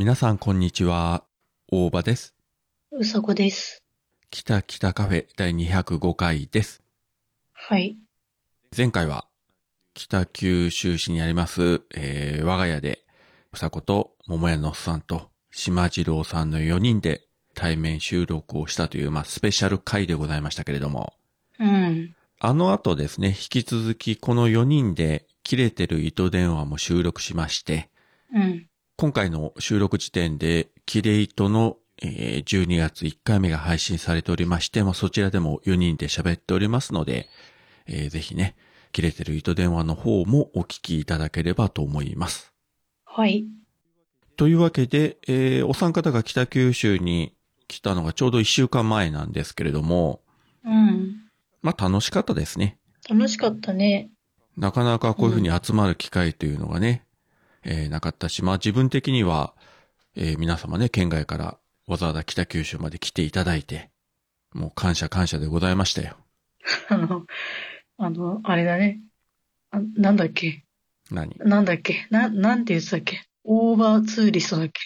[0.00, 1.24] 皆さんこんにちは。
[1.70, 2.34] 大場です。
[2.90, 3.84] うさこです。
[4.30, 6.82] 北北カフェ第205回です。
[7.52, 7.98] はい。
[8.74, 9.26] 前回は
[9.92, 13.00] 北九州市にあります、えー我が家で、
[13.52, 21.12] うさこと桃屋のおっさんと島次郎さんの4人で対面収録をしたという、まあ、スペシャル回でございましたけれども、
[21.58, 22.16] うん。
[22.38, 27.90] あの後ですね、引き続きこの4人で切れてる糸電話も収録しまして、
[28.32, 28.69] うん。
[29.00, 37.30] 今回の収録時点で、キレイトの、えー12月1回目が配信されておりまして、まあ、そちらでも4人で喋っておりますので、
[37.86, 38.56] えーぜひね、
[38.92, 42.52] 切れてる糸電話の方もお聞きいただければと思います。
[43.06, 43.46] はい。
[44.36, 47.34] というわけで、えーお三方が北九州に
[47.68, 50.20] 来たのがちょうど1週間前なんですけれども、
[50.62, 51.22] うん。
[51.62, 52.76] まあ、楽しかったですね。
[53.08, 54.10] 楽しかったね。
[54.58, 57.06] なかなかこういうふうに集まる機会というのがね、
[57.64, 59.54] えーなかったし、まあ自分的には、
[60.16, 63.90] えー皆様ね、県外からわざわざ北九州まで来ていただいて、
[64.52, 66.16] もう感謝感謝でございましたよ。
[66.88, 67.26] あの、
[67.98, 69.00] あの、あれだね。
[69.70, 70.64] あなんだっけ？
[71.10, 71.36] 何？
[71.38, 72.06] なんだっけ？
[72.10, 73.22] な、なんて言ってたっけ？
[73.44, 74.80] オーバーツーリストだっけ？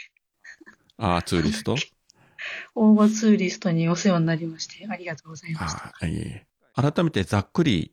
[0.98, 1.76] ああ、ツーリスト？
[2.74, 5.86] オーバーツーリストにお世話になりまして、ありがとうございました。
[5.86, 6.46] ああ、いえいえ。
[6.74, 7.92] 改めてざっくり、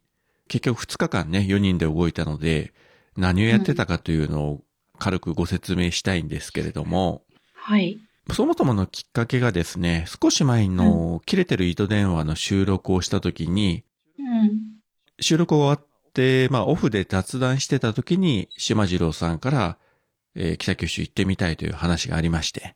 [0.49, 2.73] 結局2日間ね、4人で動いたので、
[3.15, 4.63] 何をやってたかというのを
[5.01, 7.23] 軽くご説明したいんですけれども、
[7.55, 7.99] はい。
[8.31, 13.83] そもそものきっかけがですね、少し前の切れてる糸電話の収録をした時に、
[14.19, 14.59] うん。
[15.19, 19.77] 収録終わって、まあオフで雑談してた時に、島次郎さんから、
[20.35, 22.75] えー北九州行ってみたいという話がありまして。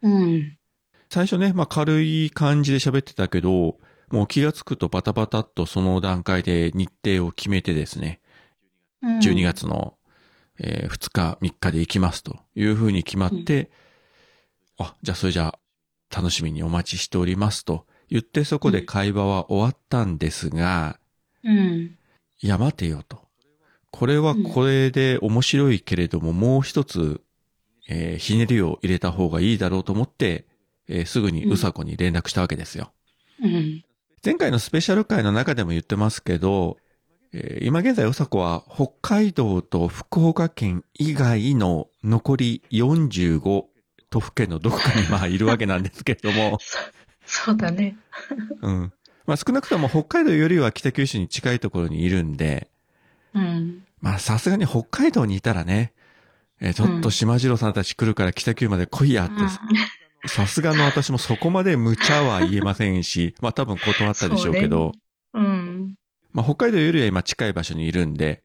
[0.00, 0.56] うん。
[1.10, 3.76] 最初ね、まあ軽い感じで喋ってたけど、
[4.10, 8.22] もう気がつくとバタバタっとその段階で日程を決めてですね、
[9.02, 9.44] うん12。
[9.44, 9.93] 月の、
[10.58, 13.70] えー2日、3日で行きますというふうに決まって、
[14.78, 15.56] あ、じゃあそれじゃ
[16.10, 20.98] あ楽しみにお待ちしておりますと言ってそこで会話は終わったんですが、
[21.42, 21.96] うん。
[22.40, 23.22] いや、待てよと。
[23.90, 27.20] これはこれで面白いけれども、もう一つ、
[27.88, 30.46] えーひねりを入れた方がいいだろうと思って、
[30.88, 32.92] えーすぐにうさこに連絡したわけですよ。
[33.42, 33.84] うん。
[34.24, 36.83] 前回のスペシャル回の中でも言ってますけど、えー
[37.62, 43.64] 今現在うさこは北海道と福岡県以外の残り45
[44.08, 46.58] 都府県のどこかにまあいるわけなんですけれども、
[47.26, 47.96] そ、そうだね。
[48.62, 48.92] うん。
[49.26, 52.70] まあ少なくとも北海道よりは北九州に近いところにいるんで、
[53.34, 53.84] うん。
[54.00, 55.92] まあさすがに北海道にいたらね、
[56.60, 59.34] えーちょっと島次郎さんたち来るから北九まで来いやって、
[60.28, 64.92] さすがの私もそこまで無茶は言えませんし、まあ多分断ったでしょうけど、
[65.32, 65.73] うん。
[66.34, 68.42] まあ北海道よりは今近い場所にいるんで、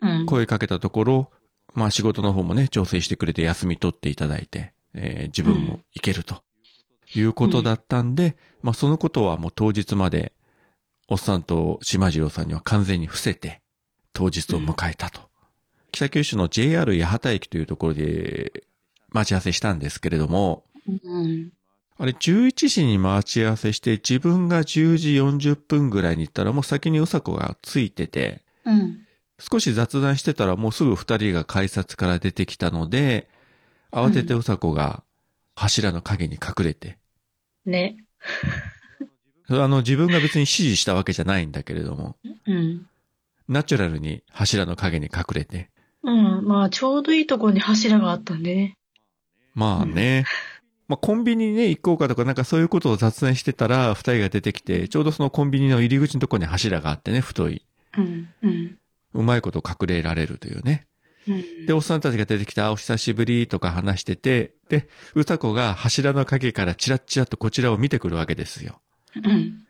[0.00, 0.26] うん。
[0.26, 1.30] 声かけたところ、
[1.72, 6.42] まあ仕事の方もね、調整してくれて休み取っていただいて、えー自分も行けると
[7.14, 10.32] いうことだったんで、まあそのことはもう当日まで、
[11.08, 13.62] おっさんと島次郎さんには完全に伏せて、
[14.12, 15.20] 当日を迎えたと。
[15.92, 18.64] 北九州の JR 八幡駅というところで
[19.10, 21.50] 待ち合わせしたんですけれども、うん。
[21.96, 29.00] あれ11時に待ち合わせして自分が10時40分ぐらいに行ったらもう先にうさこがついてて、うん。
[29.38, 33.28] 少し雑談してたらもうすぐ二人が改札から出てきたので、
[33.92, 35.04] 慌ててうさこが
[35.54, 36.98] 柱の影に隠れて、
[37.64, 37.96] ね。
[39.46, 42.16] それはあの自分が別に指示したわけじゃないんだけれども、
[42.46, 42.86] うん。
[43.48, 45.68] ナチュラルに柱の影に隠れて、
[46.02, 46.44] うん。
[46.46, 48.76] まあ、ちょうどいいところに柱があったんでね。
[49.54, 50.24] まあね、
[50.88, 57.62] まあコンビニにね行こうかとかなんかそういうことを雑談してたら二人が出てきて、ちょうどそのコンビニの入り口のところに柱があってね、太い。
[57.96, 58.28] うん。
[58.42, 58.78] うん。
[59.14, 60.86] うまいこと隠れられるというね。
[61.26, 61.66] うん。
[61.66, 68.80] で、おっさんたちが出てきて、あ、お久しぶりとか話してて、で、うさこが柱の影からチラッチラッとこちらを見てくるわけですよ。
[69.16, 69.64] うん。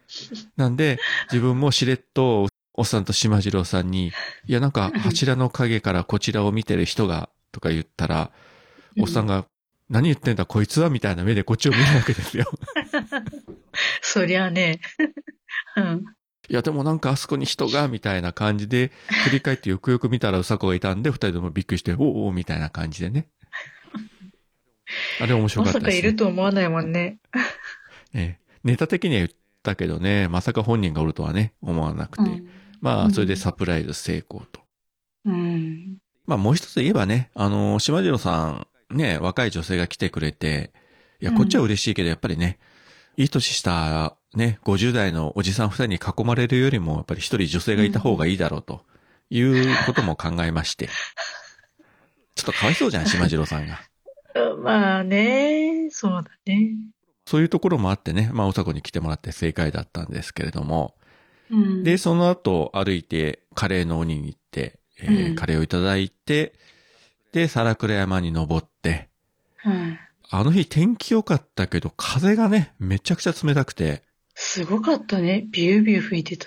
[0.56, 0.99] なんで、
[1.31, 4.08] 自分もしれっと、おっさんと島次郎さんに、
[4.46, 8.32] いや、なんか、柱の影からこちらを見てる人が、とか言ったら、
[8.99, 9.46] おっさんが、
[9.88, 12.46] 何言ってんだこいつはみたいな目でこっちを見るわけですよ。
[14.02, 14.81] そりゃあね。
[15.76, 16.04] うん。
[16.48, 18.92] いや、でもなんかあそこに人が、みたいな感じで、
[19.25, 23.28] 振り返ってよくよく見たらうさこがいたんで、二人ともびっくりして、おうおうみたいな感じでね。
[25.20, 26.08] あれ面白まさかかったです、ね。
[26.08, 27.19] いると思わないもんね。
[28.14, 29.31] ええネタ的には言っ
[29.62, 32.31] たけどね、まさか本人がおるとはね、思わなくて。
[32.31, 32.48] うん。
[32.81, 34.60] まあ、うんそれでサプライズ成功と。
[35.25, 35.98] うん。
[36.26, 40.73] まあ、もう一つ言えばね、あの、島次郎さん、ね、若い女性が来てくれて、
[41.20, 42.58] いや、こっちは嬉しいけど、やっぱりね、
[43.17, 48.82] いい年した、ね、50代のおじさん二人に囲まれるよりも、やっぱり一人女性がいた方がいいだろうと
[49.31, 50.88] いうことも考えまして。
[52.35, 53.81] ちょっとかわいそうじゃん、島次郎さんが。
[54.35, 56.73] うんまあね、そうだね。
[57.26, 60.96] そういうところもあってね、まあ、おさこに来てもらって正解だったんですけれども、
[61.50, 61.85] うん。
[61.85, 66.55] で、その後歩いてカレーの鬼に行って、えーうんカレーをいただいて、
[67.34, 69.08] で、皿倉山に登って、
[69.66, 69.98] うん。
[70.31, 74.04] あの日天気良かったけど、風がね、めちゃくちゃ冷たくて、
[74.36, 75.44] すごかったね。
[75.50, 76.46] ビュービュー吹いてた。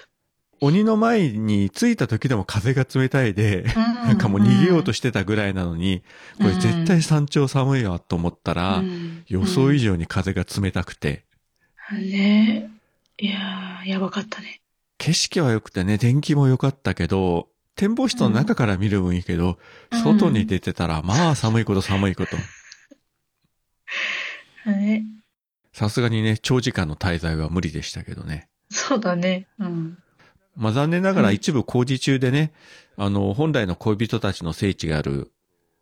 [0.62, 6.04] 鬼の前に着いた時でも風が冷たいで、ななんかもう逃げようとしてたぐらいなのに、
[6.38, 8.82] これ絶対山頂寒いわと思ったら、
[9.28, 9.92] 予想以上。
[9.92, 11.26] 上に風が冷たくて、
[11.92, 12.70] ね
[13.20, 14.62] いやー、やばかったね。
[14.98, 19.58] 景色は良くてね、天気も良かったけど、展望室の中から見る分いいけど、
[19.92, 22.36] うん外に出てたら、まあ寒いこと寒いこと。
[24.66, 25.06] ね。
[25.72, 28.50] さすがにね、長時間の滞在は無理でしたけどね。
[28.70, 29.48] そうだね。
[29.60, 29.98] うん。
[30.56, 32.52] まあ残念ながらうん一部工事中でね、
[32.98, 35.32] あの、本来の恋人たちの聖地がある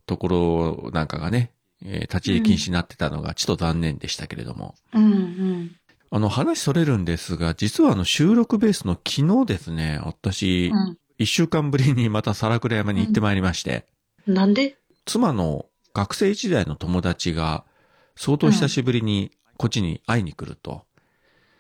[0.06, 1.52] ところなんかがね、
[1.84, 4.76] えー立ち入り禁止になってたのがちょっと残念でしたけれども。
[4.94, 5.76] うんうん。
[6.12, 13.86] あの、話それるんですが、実はあの、収録ベースの昨日ですね、私、う一週間ぶりにまた皿倉山に行ってまいりまして、
[14.28, 14.34] ん。
[14.34, 14.78] なんで？
[15.06, 17.64] 妻の学生時代の友達が
[18.16, 20.86] 相当久しぶりにこっちに会いに来ると。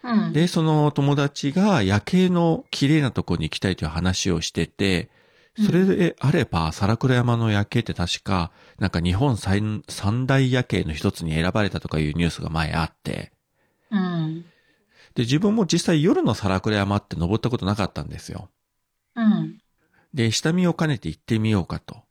[0.04, 0.34] うん。
[0.34, 5.10] で、その友達が夜景の綺麗なとこに行きたいという話をしてて、
[5.66, 13.32] それであれば、皿倉山の夜景って確か、なんか日本最三大夜景の一つに選ばれたとかいうニュースが前あって、
[13.90, 14.42] うん。
[15.14, 18.50] で、自分も実際夜の皿倉山って登ったことなかったんですよ。
[19.16, 19.58] うん。
[20.14, 22.04] で、下見を兼ねて行ってみようかと。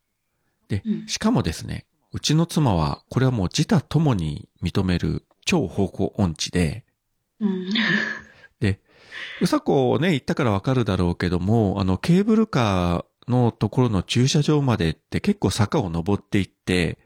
[0.68, 6.84] でう、んしかもですね、うちの妻は、これはもう自他ともに認める超方向音痴で、
[7.40, 7.68] うん。
[8.60, 8.80] で、
[9.40, 16.98] うさこね、行ったからわかるだろうけども、あの、ケーブルカーのところの駐車場までって結構坂を登っていって、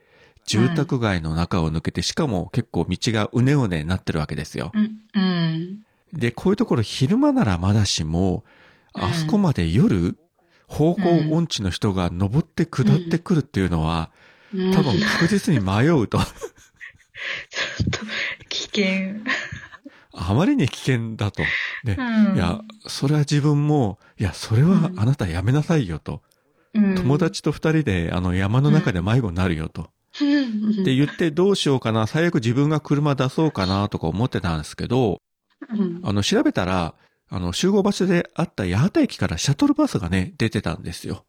[0.45, 4.73] 住宅街の中を抜けて、しかも結構道がうねうねになってるわけですよ。
[4.75, 4.99] うん。
[5.15, 5.85] うん。
[6.13, 8.58] で、こういうところ昼間ならまだしも、うん
[8.93, 10.19] あそこまで夜、
[10.67, 14.19] 方向音痴の人が登って下ってくるっていうのは、うん
[14.73, 16.19] 多分確実に迷うと。
[16.21, 18.01] ちょっと、
[18.49, 19.17] 危険。
[20.15, 21.43] あまりに危険だと。
[21.85, 26.23] で、うんいや、それは自分も、いや、それはあなたやめなさいよと。
[26.75, 29.91] うん友達と二人で、あの、山の中で迷子になるよと。
[30.21, 35.21] うんで、言ってどうしようかな、最悪自分が車出そうかな、とか思ってたんですけど、
[35.71, 36.95] うんあの、調べたら、
[37.31, 41.25] あの、集合場所であった八幡駅からシャトルバスがね、出てたんですよ。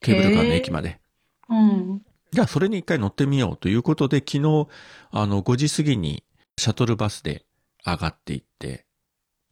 [0.00, 1.00] ケーブルカーの駅まで。
[1.48, 2.02] うん。
[2.32, 4.68] じゃあ、それに一回乗ってみようということで、昨日、
[5.10, 6.22] あの、5時過ぎに
[6.58, 7.44] シャトルバスで
[7.84, 8.86] 上がっていって、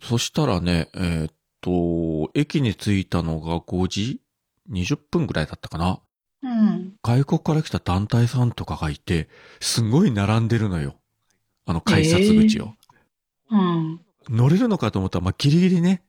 [0.01, 4.21] そしたらね、えーっと、駅に着いたのが5時
[4.71, 6.01] 20分ぐらいだったかな。
[6.43, 6.95] うん。
[7.03, 9.29] 外国から来た団体さんとかがいて、
[9.61, 10.97] すごい並んでるのよ。
[11.67, 12.75] あの、改札口を。
[13.51, 14.01] うん。
[14.29, 16.03] 乗れるのかと思ったら、まあ、ギリギリね、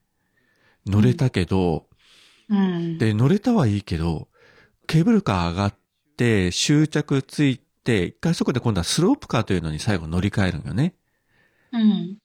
[0.86, 1.86] 乗れたけど、
[2.48, 2.98] うん。
[2.98, 4.28] で、乗れたはいいけど、
[4.86, 5.74] ケーブルカー上がっ
[6.16, 10.94] て、終着ついて、一回そこで今度はスロープカーというのに最後乗り換えるんよね。
[11.72, 12.18] うん。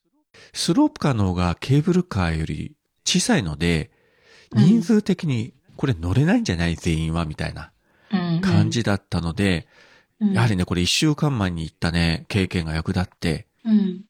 [0.54, 2.76] スロープカーの方がケーブルカーより
[3.06, 3.96] 小さいので、うん
[4.58, 7.72] 人数的にこれ乗れないんじゃない全員はみたいな
[8.12, 8.42] うん。
[8.42, 9.68] 感じだったので、
[10.22, 10.34] うん。
[10.34, 14.02] やはりね、これ一週間前に行ったね、経験が役立って、うん。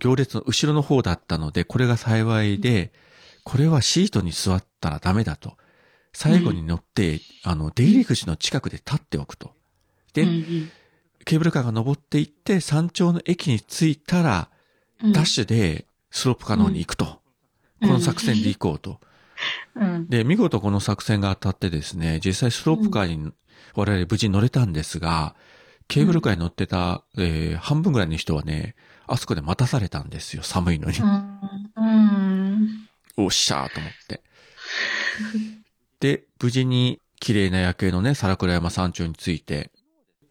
[0.00, 2.92] 行列の後ろの方だったので、これが幸いで、
[3.44, 5.56] これはシートに座ったらダメだと。
[6.12, 9.52] 最後に乗って、あの、出入り口の近くで立っておくと。
[10.12, 10.70] で、うん
[11.26, 14.50] ケーブルカーが登っていって、山頂の駅に着いたら、
[15.02, 17.04] うん、ダッシュでスロープカーの方に行くと。
[17.06, 18.98] うんこの作戦で行こうと。
[19.74, 20.08] うん。
[20.08, 23.32] で、見事この作戦が当たってですね、実際スロープカーに
[23.74, 25.34] 我々無事乗れたんですが、
[25.88, 28.74] ケーブルカーに乗ってた、えー半分ぐらいの人はね、
[29.06, 30.98] あそこで待たされたんですよ、寒いのに。
[30.98, 31.72] うん。
[31.76, 32.88] うん。
[33.16, 34.22] おっしゃーと思って。
[36.00, 39.70] で、無事に綺麗な夜景のね、皿倉山山頂に着いて、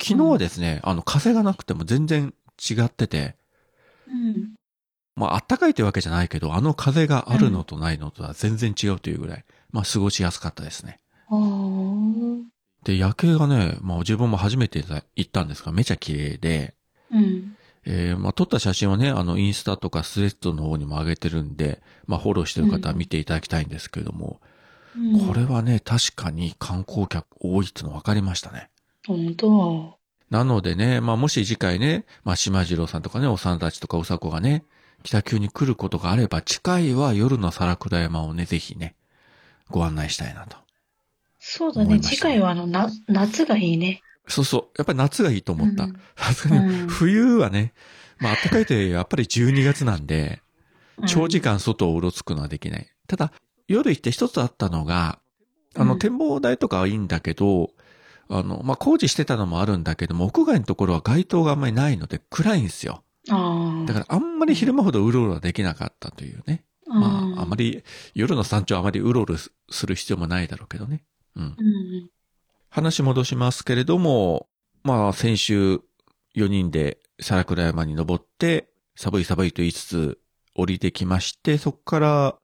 [0.01, 3.35] 昨日はですね、あの、風がなくても全然違ってて、
[4.07, 4.53] うん。
[5.15, 10.99] まあ、あったかいというわけじゃないけど、あの風があるのとないのとは全然違うというぐらい、まあ、過ごしやすかったですね。
[11.29, 12.43] あー
[12.83, 14.83] で、夜景がね、まあ、自分も初めて
[15.15, 16.75] 行ったんですが、めちゃ綺麗で、
[17.11, 17.55] うん。
[17.85, 24.53] えーまあ、撮った写真はね、あの、インスタとかスレッドの方にも上げてるんで、まあ、フォローしてる方は見ていただきたいんですけれども、うん
[24.95, 28.69] これはね、確かに観光客多いっての分かりましたね。
[29.07, 29.97] 本当
[30.29, 34.65] なのでね、まあもし次回ね、まあ島次郎さんとかね、おさんたちとかうさこがね、
[35.01, 38.95] 北急に来ることがあれば、次回は夜の皿倉山をね、ぜひね、
[39.69, 40.57] ご案内したいなと。
[41.39, 41.99] そうだね。
[41.99, 44.01] 次回はあの、な、夏がいいね。
[44.27, 44.63] そうそう。
[44.77, 45.99] やっぱり夏がいいと思ったうん。
[46.15, 47.73] さすがにうん冬はね、
[48.19, 50.41] まあ暖かいとやっぱり12月なんで、
[51.07, 51.53] 長時間。
[51.53, 52.87] 間外をうろつくのはできない。
[53.07, 53.33] ただ、
[53.67, 55.19] 夜行って一つあったのが、
[55.75, 57.71] あの、うん展望台とかはいいんだけど、
[58.29, 63.03] あの、まあ、工事してたのもあるんだけども、屋外のところは街灯があんまりないので暗いんですよ。
[63.27, 66.65] だからあんまり昼間ほどうろうろはできなかったというね。
[66.87, 67.71] まあ、あまり。
[67.71, 69.51] り、夜の山頂はあまりうろうろす
[69.87, 71.03] る必要もないだろうけどね。
[71.35, 71.43] うん。
[71.43, 72.09] うん。
[72.73, 74.47] 話戻しますけれども、
[74.83, 75.75] まあ、先週
[76.35, 80.19] 4人で皿倉山に登って、寒い寒いと言いつつ
[80.55, 82.35] 降りてきまして、そこから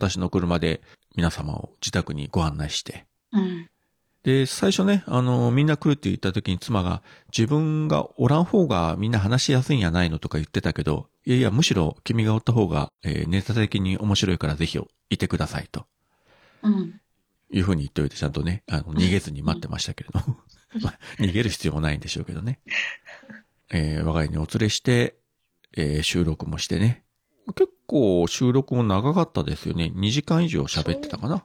[0.00, 0.80] 私の車で
[1.14, 3.70] 皆様を自宅にご案内して、うん。
[4.24, 15.86] で、最初ね、あの、みんな来るって言った時に妻が、自分がおらん方がみんな話しやすいんやないのとか言ってたけど、いやいや、むしろ君がおった方が、えーネタ的に面白いからぜひいてくださいと
[16.64, 17.00] うん。
[17.52, 20.36] いうふうに言っておいて、ちゃんとね、あの、逃げずに待ってましたけれども。
[20.82, 22.60] まあ、逃げる必要もないんでしょうけどね。
[23.72, 25.16] えー我が家にお連れして、
[25.76, 27.04] えー収録もしてね。
[27.56, 29.92] 結構収録も長かったですよね。
[29.94, 31.44] 2時間以上喋ってたかな。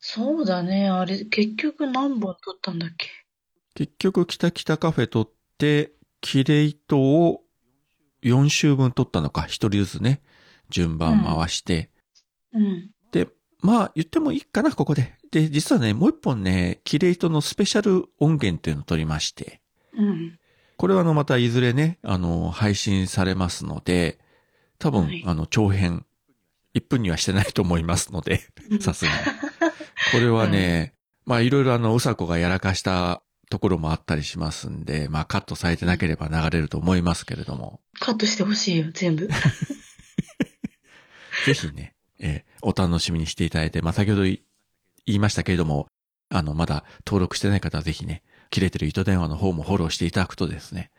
[0.00, 0.88] そうだね。
[0.88, 3.08] あれ、結局何本撮ったんだっけ？
[3.74, 7.42] 結局、北北カフェ撮って、キレイトを
[8.22, 10.20] 4週分撮ったのか、一人ずつね、
[10.68, 11.90] 順番回して。
[12.52, 12.90] うん。
[13.12, 13.28] で、
[13.60, 15.14] まあ、言ってもいいかな、ここで。
[15.32, 19.60] で、実はね、もう一本ね、キレイトのスペシャル音源っていうのを撮りまして、
[19.96, 20.38] うん。
[20.76, 24.18] これはあの、またいずれね、あの、配信されますので、
[24.78, 26.04] 多分、はいあの、長編、
[26.74, 28.42] 1分にはしてないと思いますので、
[28.80, 29.16] さすがに。
[30.12, 39.28] これはね、まあいろいろあの、うさこがやらかしたところもあったりしますんで、まあカットされてなければ流れると思いますけれども、カットしてほしいよ、全部。
[41.46, 44.42] ぜひね、えーお楽しみにしていただいて、まあ先ほどい
[45.06, 45.86] 言いましたけれども、
[46.28, 50.90] あの、まだ登録してない方はぜひね、切れてる糸電話の方もフォローしていただくとですね、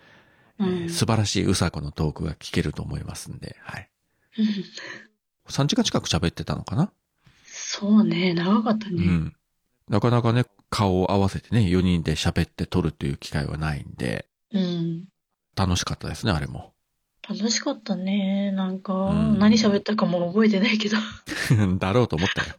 [0.59, 3.89] えうんー素晴らしいうさこのトークが聞けると思いますんで、はい。
[5.49, 6.91] 3時間近く喋ってたのかな？
[7.45, 8.95] そうね、長かったね。
[8.97, 9.35] うん。
[9.89, 15.05] なかなかね、顔を合わせてね、4人で喋って撮るという機会はないんで、うん。
[15.55, 16.73] 楽しかったですね、あれも。
[17.27, 18.51] 楽しかったね。
[18.51, 20.97] なんか、うん何喋ったかも覚えてないけど。
[21.79, 22.55] だろうと思ったよ。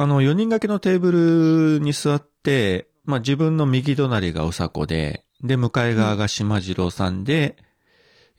[0.00, 7.58] あの、4人掛けのテーブルに座って、まあ自分の右隣がうさこで、で、向かい側が島次郎さんで、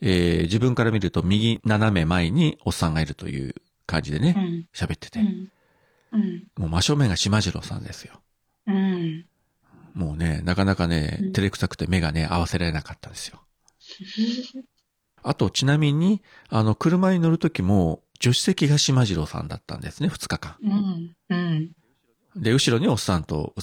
[0.01, 3.53] えー自分から見ると右斜め前におっさんがいるという
[3.85, 4.67] 感じでね、うん。
[4.73, 5.51] 喋ってて、うん。
[6.13, 6.47] うん。
[6.57, 8.19] もう真正面が島次郎さんですよ。
[8.65, 9.25] うん。
[9.93, 13.39] もうね、なかなかねうん、照れくさくて目がね、合わせられなかったんですよ。
[15.21, 20.55] あと、ちなみに、あの、車に乗るときも、助手席が島次郎さんだったんですね、2日間。
[20.61, 21.15] うん。
[21.29, 21.71] うん。
[22.35, 23.53] で、後ろにおっさんと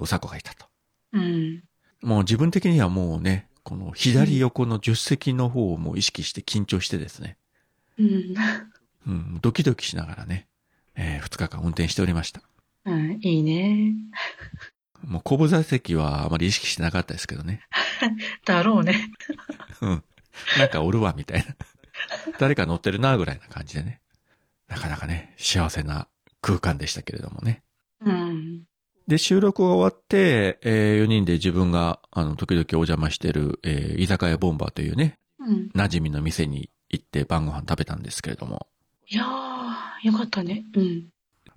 [0.00, 0.66] うさこがいたと。
[1.12, 1.62] うん。
[2.02, 7.38] もう自分的にはもうね、この左横の助手席の方をもう意識して緊張してですね、
[7.98, 8.34] うん。
[9.06, 10.46] うん、ドキドキしながらね、
[10.94, 12.42] えー、2日間運転しておりました。
[12.84, 13.18] うん。
[13.22, 13.94] いいね。
[15.04, 17.62] もう後部座席はあまり意識してなかったですけどね。
[18.44, 19.10] だろうね。
[19.80, 20.04] うん。
[20.58, 21.56] なんかおるわ、みたいな。
[22.38, 24.01] 誰か乗ってるな、ぐらいな感じでね。
[24.72, 26.08] なかなかね、幸せな
[26.40, 27.62] 空間でしたけれどもね。
[28.00, 28.62] うん。
[29.06, 35.70] で、収録が終わって、えー4人で自分が、あの、時々お邪魔してる、えー居酒屋ボンバーというね、うん。
[35.74, 38.66] 馴染みの店に行って晩ご飯食べたんですけれども、
[39.10, 40.64] いやー、よかったね。
[40.74, 41.08] うん。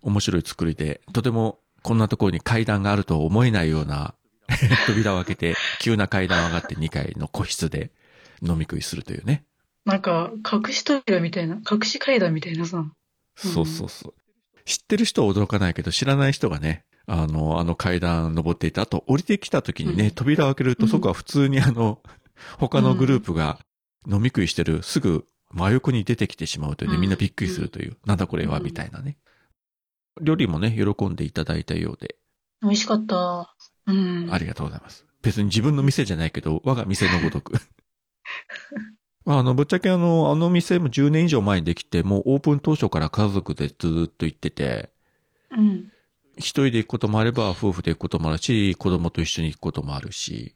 [0.02, 4.14] 面白い作りで、とてもこんなところに階段があるとは思えないような
[4.88, 7.92] 扉を開けて、急な階段を上がって2階の個室で
[8.42, 9.46] 飲み食いするというね。
[9.86, 12.86] なんか、隠し扉みたいな、隠し階段みたいなさ。
[13.36, 14.14] そうそうそう。
[14.66, 22.02] 知ってる人は驚かないけど、知らない人がね、あの、あの階段登っていて、あと降りてきた時にね、うん扉を開けるとうんそこは普通にあの、
[22.58, 23.60] 他のグループが
[24.10, 29.18] 飲み食いしてる、すぐ真横に出てきてしまうというね、うんみんなびっくりするという、なんだこれは、うんみたいなね。
[30.22, 32.16] 料理もね、喜んでいただいたようで、
[32.62, 33.56] 美味しかった。
[33.86, 34.30] うん。
[34.32, 35.06] ありがとうございます。
[35.22, 37.54] 別に自分の店じゃないけど、我が店のごとく。
[39.26, 44.92] まあ、あの、ぶっちゃけあの、あの店も10年以上前にできて、もうオープン当初から家族でずっと行ってて、
[45.52, 45.92] うん。
[46.38, 50.56] 一人で行くこともあれば、夫婦で行くこともあるし、子供と一緒に行くこともあるし、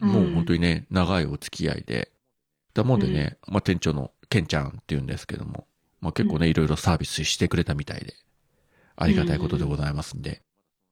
[0.00, 2.10] もう本当にね、長いお付き合いで。
[2.74, 5.66] だもんでね、まあ店長のケンちゃんって言うんですけども、
[6.00, 8.14] まあ結構ね、うんいろいろサービスしてくれたみたいで、
[8.96, 10.42] ありがたいことでございますんで、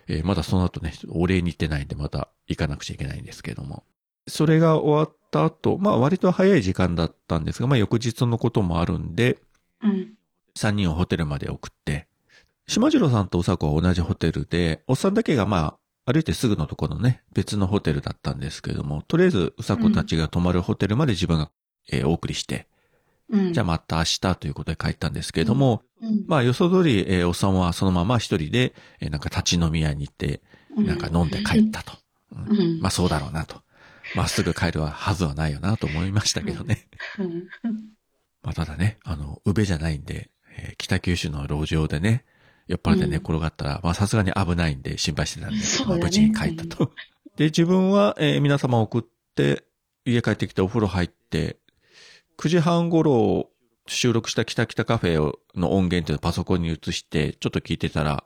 [0.08, 3.84] えーまだその後ね、お礼に行ってないんで、また行かなくちゃいけないんですけども。
[4.26, 9.38] それが終わった後、まあ割と早い時間だったんですが、まあ翌日のこともあるんで、
[9.82, 10.14] うん。
[10.56, 12.06] 3人をホテルまで送って、
[12.66, 15.76] 島次郎さんとうさこは同じホテルで、おっさんだけがま
[16.06, 21.50] あ、歩いてすぐのところのね、別のホテルだったんですけれども、とりあえず、うさこたちが泊まるホテルまで自分が、
[21.90, 22.66] えーお送りして、
[23.30, 23.52] うん。
[23.52, 30.40] じゃあまた明日ということで帰ったんですけれども、うん、まあ予想通り、えーおっさんはそのまま一人で、えーなんか立ち飲み屋に行って、
[30.76, 31.92] なんか飲んで帰ったと。
[32.32, 33.62] うんうんまあそうだろうなと。
[34.14, 36.86] まあすぐ帰るはずはないよなと思いましたけどね。
[37.18, 37.48] うん。
[38.42, 42.24] まあただね、あの、宇部じゃないんで、えー北九州の路上でね、
[42.66, 46.92] 酔っ払って寝転がったら、まあさすがに危ないんで心配してたんで、ねまあ無事に帰ったと。
[47.36, 49.02] で、自分は、えー皆様送っ
[49.34, 49.64] て、
[50.04, 51.58] 家帰ってきてお風呂入って、
[52.38, 53.50] 9時半頃
[53.86, 58.24] 収録した北北カフェの音源っていうのをパソコンに移して、ちょっと聞いてたら、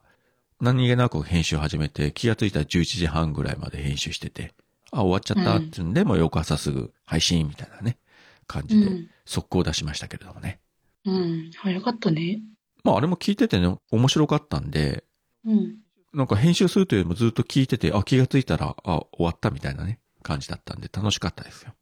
[0.60, 4.54] 何気なく編集始めて、気がついたら11時半ぐらいまで編集してて、
[4.90, 7.98] あ、終わっちゃったっていうんで、もう翌朝すぐ配信みたいなね、
[8.46, 9.10] 感じで、うん。
[9.24, 10.60] 速攻出しましたけれどもね。
[11.04, 11.50] うん。
[11.56, 12.40] 早かったね。
[12.84, 15.04] まああれも聞いててね、面白かったんで、
[15.44, 15.76] うん。
[16.14, 21.74] なんか編集するというよりもずっと聞いてて、あ、気がついたら、あ、終わったみたいなね、感じだったんで楽しかったですよ。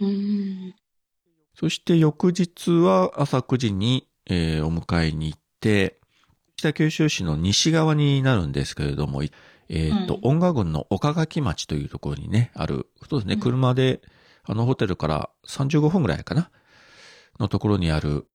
[0.00, 0.74] うん。
[1.54, 5.98] そして翌日は朝9時に、えーお迎えに行って、
[6.56, 9.30] 北九州市の西側になるんですけれども、い
[9.68, 10.30] えっ、と、うん。
[10.32, 13.40] 音楽郡の岡垣町というところにね、ある、そうですね、うん。
[13.40, 14.00] 車で、
[14.44, 16.50] あのホテルから35分ぐらいかな、
[17.38, 18.26] のところにある、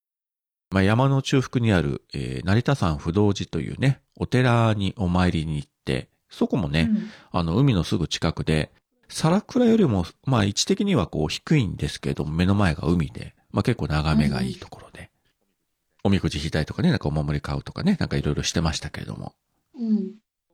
[0.69, 6.89] まあ、山の中腹にある、えー成田山不動寺というね、お寺にお参りに行って、そこもね、
[7.31, 8.71] あの、海のすぐ近くで、
[9.09, 15.11] 皿倉よりも、まあ、位置的にはこう低いんですけども、目の前が海で、まあ結構眺めがいいところで、
[16.03, 19.33] おみくじ引いたりとかね、なんかお守り買うとかね、なんかいろいろしてましたけれども。
[19.77, 20.11] うん。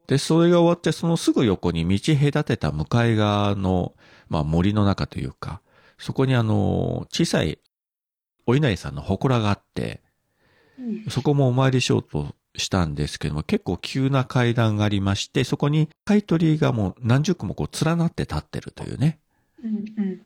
[0.08, 3.94] で、それが終わって、そのすぐ横に道隔てた向かい側の、
[4.30, 5.62] まあ森の中というか、
[5.98, 7.60] そこにあの、小さい
[8.48, 10.02] お稲荷さんの祠があって、
[10.80, 11.06] うん。
[11.10, 19.20] そこもお参りしようとしたんですけども、結構急な階段がありまして、そこに買い取りがもう何十個もこう連なって立ってるというね。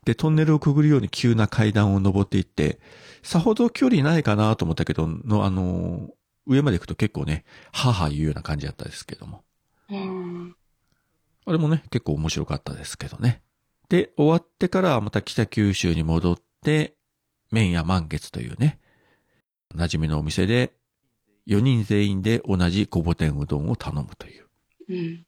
[0.04, 2.78] で、トンネルをくぐるように急な階段を登っていって、
[3.22, 6.10] さほど距離ないかなと思ったけど、の、あの、
[6.46, 9.42] 上まで行くと結構ね、母言うような感じだったですけども。
[9.96, 10.56] うん。
[11.44, 13.42] あれもね、結構面白かったですけどね。
[13.88, 16.94] で、終わってからまた北九州に戻って、
[17.50, 18.80] 麺屋満月というね、
[19.74, 20.72] 馴染みのお店で、
[21.46, 24.46] 4人全員で同じごぼ天うどんを頼むという。
[24.88, 25.26] うん。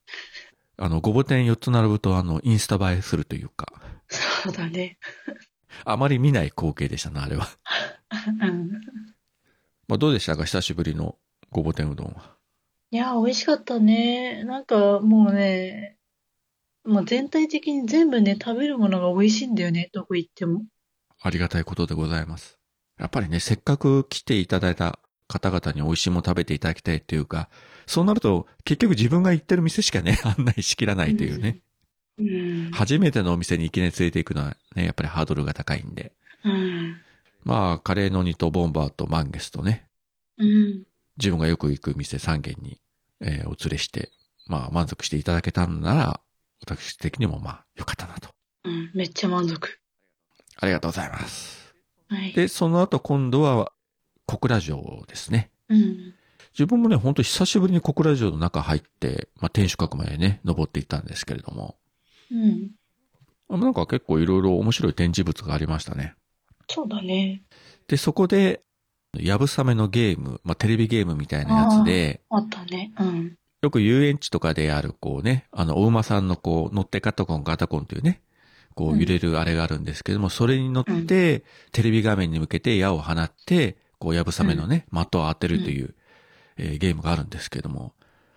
[0.77, 3.73] あの、ごぼ天4つ並ぶと、あの、インスタ映えするというか、
[4.09, 4.99] そうだね。
[5.85, 7.49] あまり見ない光景でしたな、あれは。
[8.41, 8.71] うん。
[9.89, 10.45] まあ、どうでしたか？
[10.45, 11.19] 久しぶりの
[11.51, 12.34] ごぼ天うどんは。
[12.95, 14.45] いや、美味しかったね。
[14.45, 15.97] なんかもうね、
[16.85, 19.91] もう全体的に全部ね、食べるものが美味しいんだよね。
[19.93, 20.63] どこ行っても。
[21.21, 22.57] ありがたいことでございます。
[22.97, 27.49] やっぱりね、せっかく来ていただいた方々に美味しいもの食べていただきたいっていうか、
[27.87, 31.63] そうなると結局自分が行ってる店しかね、 案内しきらないというね。
[32.19, 32.71] うん。
[32.71, 36.13] 初めてのお店にいきなり連れて行くのはね、やっぱりハードルが高いんで。
[36.45, 37.01] うん。
[37.43, 39.89] まあ、カレーの煮とボンバーとマンゲスとね、
[40.39, 40.85] うん。
[41.17, 42.79] 自分がよく行く店3軒に、
[43.25, 44.11] えーお連れして、
[44.47, 46.21] まあ満足していただけたんなら、
[46.61, 48.29] 私的にもまあ良かったなと。
[48.65, 48.91] うん。
[48.95, 49.81] めっちゃ満足。
[50.57, 51.75] ありがとうございます。
[52.09, 52.33] はい。
[52.33, 53.73] で、その後今度は
[54.27, 55.51] 小倉城ですね。
[55.69, 56.15] うん。
[56.53, 61.77] 自分もね、ほんと久しぶりに小倉城の中入って、まあ天守閣までね、登っていったんですけれども、
[62.31, 62.71] うん。
[63.49, 66.15] あなんか結構いろいろ面白い展示物がありましたね。
[66.71, 67.43] そうだね。
[67.89, 68.63] で、そこで、
[69.21, 72.93] やぶさめのゲーム、まあテレビゲームみたいなやつで、あったね。
[72.99, 73.37] うん。
[73.63, 78.21] よく遊園地とかである、こうね、あの、お馬さんのこう、乗ってガタコンガタコンというね、
[78.75, 85.95] こううん揺れるあれがあるんですけども、それに乗って、テレビ画面に向けて矢を放って、こう、やぶさめのね、的を当てるという、
[86.57, 87.95] えーゲームがあるんですけども、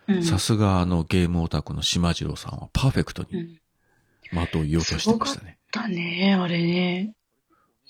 [0.08, 0.24] うん。
[0.24, 4.48] さすがあのゲームオタクの島次郎さんはパーフェクトにうん。
[4.48, 5.58] 的を言おうとしてましたね。
[5.72, 7.14] だね、あれね。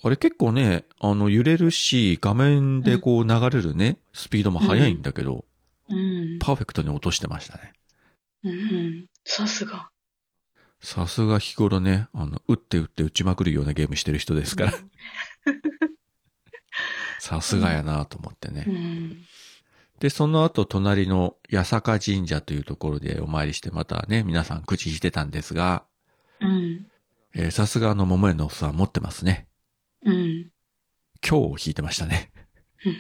[0.04, 5.46] あれ結構ね、あの揺れるし、画面でこう流れるね、スピードも速いんだけど、
[5.90, 6.40] うん。
[6.40, 7.74] パーフェクトに落としてましたね。
[8.44, 9.06] うん。
[9.24, 9.90] さすが。
[10.80, 14.74] さすが日頃ね、あの、打って打って打ちまくるようなゲームしてる人ですから。
[17.20, 18.66] さすがやなと思ってね。
[18.68, 19.26] うん。
[20.00, 25.84] で、その後、隣の八坂神社というところでお参りして、またね、皆さん口してたんですが、
[26.40, 26.86] うん。
[27.34, 29.48] えーさすがあの桃屋のおっさん持ってますね。
[30.06, 30.52] うん。
[31.22, 32.32] 今日を弾いてましたね。
[32.86, 32.96] うん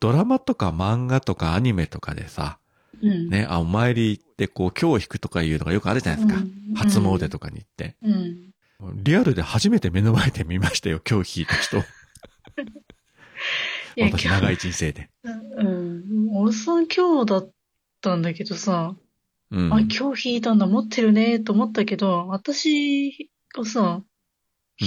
[0.00, 2.58] ドラマとか漫画とかアニメとかでさ、
[3.00, 3.28] うん。
[3.28, 6.42] ね、あ、お参り行ってこう、今日弾くとかいうのがよくあるじゃないですか。
[6.42, 7.96] うん初詣とかに行って。
[8.02, 8.50] うん。
[9.04, 11.84] リアルで初めて目の前で見ましたよ、今日弾いた人。
[14.00, 15.10] 私、長い人生で。
[15.22, 16.30] うん。
[16.34, 17.54] おっさん今日だっっ
[18.02, 18.96] たんだけどさ、
[19.52, 19.72] うん。
[19.72, 24.02] あ、今日弾いたんだ、持ってるね、と思ったけど、私がさ、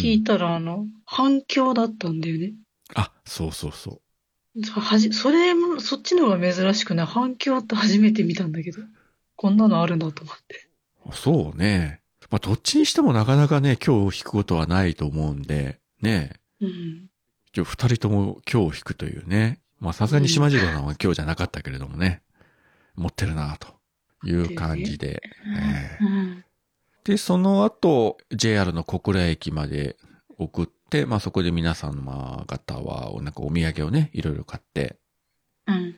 [0.01, 2.53] 弾いたら、あの、反響だったんだよね。
[2.93, 4.01] あ、そうそうそ
[4.55, 4.65] う。
[4.65, 7.05] そはじ、それも、そっちの方が珍しくない。
[7.05, 8.81] 反響って初めて見たんだけど。
[9.35, 10.69] こんなのあるんだと思って。
[11.13, 12.01] そうね。
[12.29, 16.33] まあ、どっちにしてもなかなかね、今日弾くことはないと思うんで、ね。
[16.61, 17.09] うん。
[17.47, 19.59] 一応二人とも今日弾くというね。
[19.79, 22.21] まあ、さすがに島次郎さんは今日じゃなかったけれどもね。
[22.95, 23.67] 持ってるなと
[24.25, 25.21] いう感じで。
[25.45, 26.44] ええうん。
[27.05, 29.95] で、その後、JR の小倉駅まで
[30.37, 34.97] 送って、まあそこで皆様方は、なんかお土産をね、いろいろ買って、
[35.67, 35.95] うん。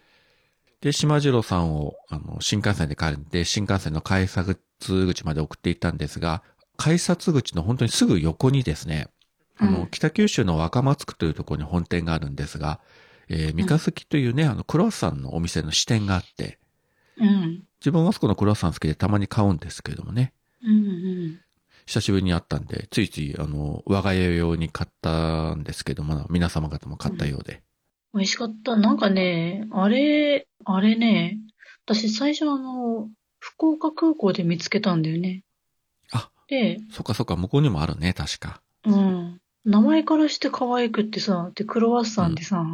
[0.82, 6.44] で、島次郎さんを、あの、新幹線で帰るんで、新幹線の改札口まで送っていったんですが、
[6.76, 9.08] 改札口の本当にすぐ横にですね、
[9.58, 12.82] あの、うん北九州の若松区というところに本店があるんですが、
[13.30, 16.60] えー、三日月というね、あの、クロワッサンのお店の支店があって、
[17.18, 17.64] うん。
[17.80, 20.72] 自分はあそこのクロワッサン好きでたまに買うんですけれどもね、うん。
[20.72, 21.40] うん。
[21.86, 27.64] 久しぶりに会ったんで、ついつい、あの、我が家用に買ったんですけど、まだ皆様方も買ったようで。
[28.14, 28.76] 美味しかった。
[28.76, 31.40] なんかね、あれ、あれね、
[31.86, 35.44] 私最初あの、福岡空港で見つけたんだよね。
[36.12, 38.62] あ、で、そっかそっか、向こうにもあるね、確か。
[38.86, 39.40] うん。
[39.64, 42.66] 名前からして可愛くってさ、で、クロワッサンでさ、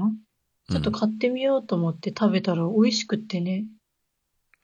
[0.69, 3.65] ちょっと買ってみようと思って食べたら美味しくってね。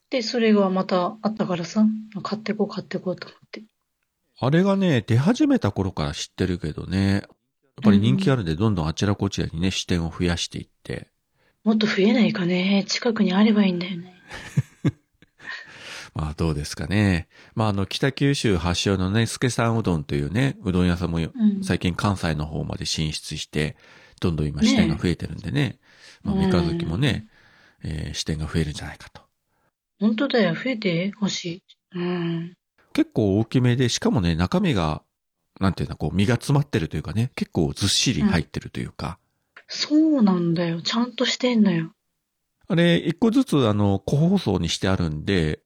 [0.09, 1.85] で、それがまたあったからさ、
[2.23, 3.63] 買ってこう買ってこうと思って。
[4.39, 7.21] あれがね、出始めた頃から知ってるけどね、やっ
[7.83, 11.09] ぱり人気あるんで、どんどんあちらこちらにね、視点を増やしていって、
[11.63, 12.85] もっと増えないかね。
[12.87, 14.15] 近くにあればいいんだよね。
[16.15, 17.27] まあどうですかね。
[17.53, 21.63] まああの、北九州発祥のね、助さんうどんというね、うどん屋さんもうん。
[21.63, 23.75] 最近関西の方まで進出して、
[24.21, 25.79] どんどん今支店が増えてるんでね、
[26.23, 27.27] まあうん三日月もね、
[27.83, 29.28] えー支店が増えるんじゃないかと。
[29.99, 30.53] 本当だよ。
[30.53, 31.63] 増えてほしい。
[31.95, 32.53] うん。
[32.93, 35.03] 結構大きめで、しかもね、中身が、
[35.59, 39.19] なんていうの、こう、身が詰まってるというかね、結構ずっしり入ってるというか、
[39.67, 40.81] そうなんだよ。
[40.81, 41.91] ちゃんとしてんのよ。
[42.67, 45.59] あれ、一個ずつ、あの、個包装にしてあるんで、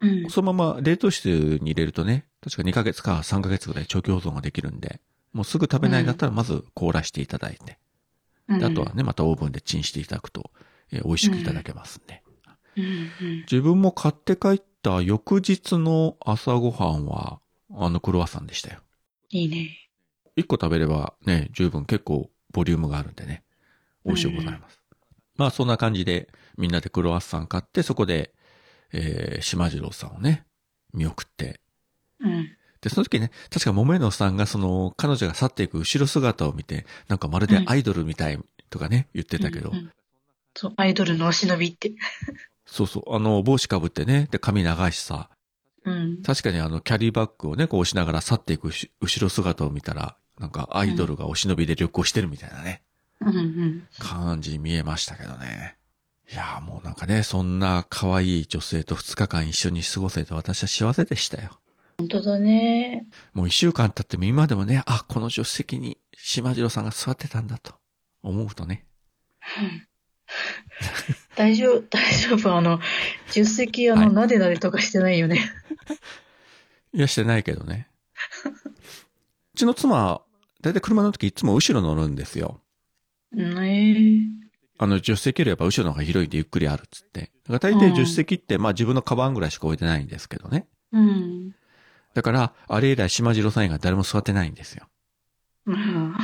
[0.00, 0.30] うん。
[0.30, 1.28] そのまま冷凍室
[1.62, 5.00] に入れるとね、確か2ヶ月か3ヶ月ぐらい長期保存ができるんで、
[5.32, 7.78] もうすぐ食べないんだったらまず凍らしていただいて、
[8.48, 10.50] うんであとはね、またオーブンでチンしていただくと、
[10.90, 12.21] えー美味しくいただけますんで。
[12.76, 13.36] うんうん。
[13.40, 17.40] 自分も買って帰った翌日の朝ごはんは、
[17.74, 18.80] あのクロワッサンでしたよ。
[19.30, 19.78] いいね。
[20.36, 23.42] 一個食べればね、十分結構ボリュームがあるんでね、
[24.04, 24.80] 美味しゅうございます。
[25.36, 28.34] まあそんな感じで、みんなでクロワッサン買って、そこで、
[28.92, 30.44] えー、島次郎さんをね、
[30.92, 31.60] 見送って、
[32.20, 32.56] うん。
[32.80, 38.38] で、その時ね、確か桃江野さんがその、彼女が去っていく後ろ姿を見て、なんかまるでアイドルみたい
[38.70, 39.92] とかね、言ってたけど、うんうん
[40.54, 41.92] そう、アイドルのお忍びって。
[42.72, 45.28] そうそう、あの、帽子かぶってね、で、髪長いしさ、
[45.84, 46.22] うん。
[46.22, 52.82] 確かにあの、キャリーバッグをね、こう押しながら去っていくし後ろ姿を見たら、なんかアイドルがお忍びで旅行してるみたいなね、
[53.20, 53.88] うんうん。
[53.98, 55.76] 感じに見えましたけどね。
[56.32, 61.60] いやーもうなんかね、そんな可愛い女性と2日間一緒に過ごせて私は幸せでしたよ。
[61.98, 63.06] 本当だね。
[63.34, 67.74] もう一週間経っても今でもね、あ、この助手席に島次郎さんが座ってたんだと
[68.22, 68.86] 思うとね。
[71.36, 72.56] 大丈夫、大丈夫？
[72.56, 72.80] あの、
[73.30, 75.40] 十席、あの、はいなでなでとかしてないよね。
[76.92, 77.88] いや、してないけどね。
[79.54, 80.22] うちの妻、
[80.60, 82.60] だいたい車の時いつも後ろ乗るんですよ。
[83.32, 84.42] ねえ。
[84.78, 87.30] あの、助手席よりやっぱ後ろの方が広いんでゆっくりあるっつって。
[87.48, 90.66] だから大抵助手席って、まあ自分のカバンぐらいしか置いてないんですけどね。
[90.92, 91.54] うん。
[92.14, 94.86] だから、あれ以来島次郎さん以外誰も座ってないんですよ。
[95.66, 96.14] うん。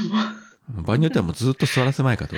[0.83, 2.37] 場合によってはもうずっと座らせまいかと。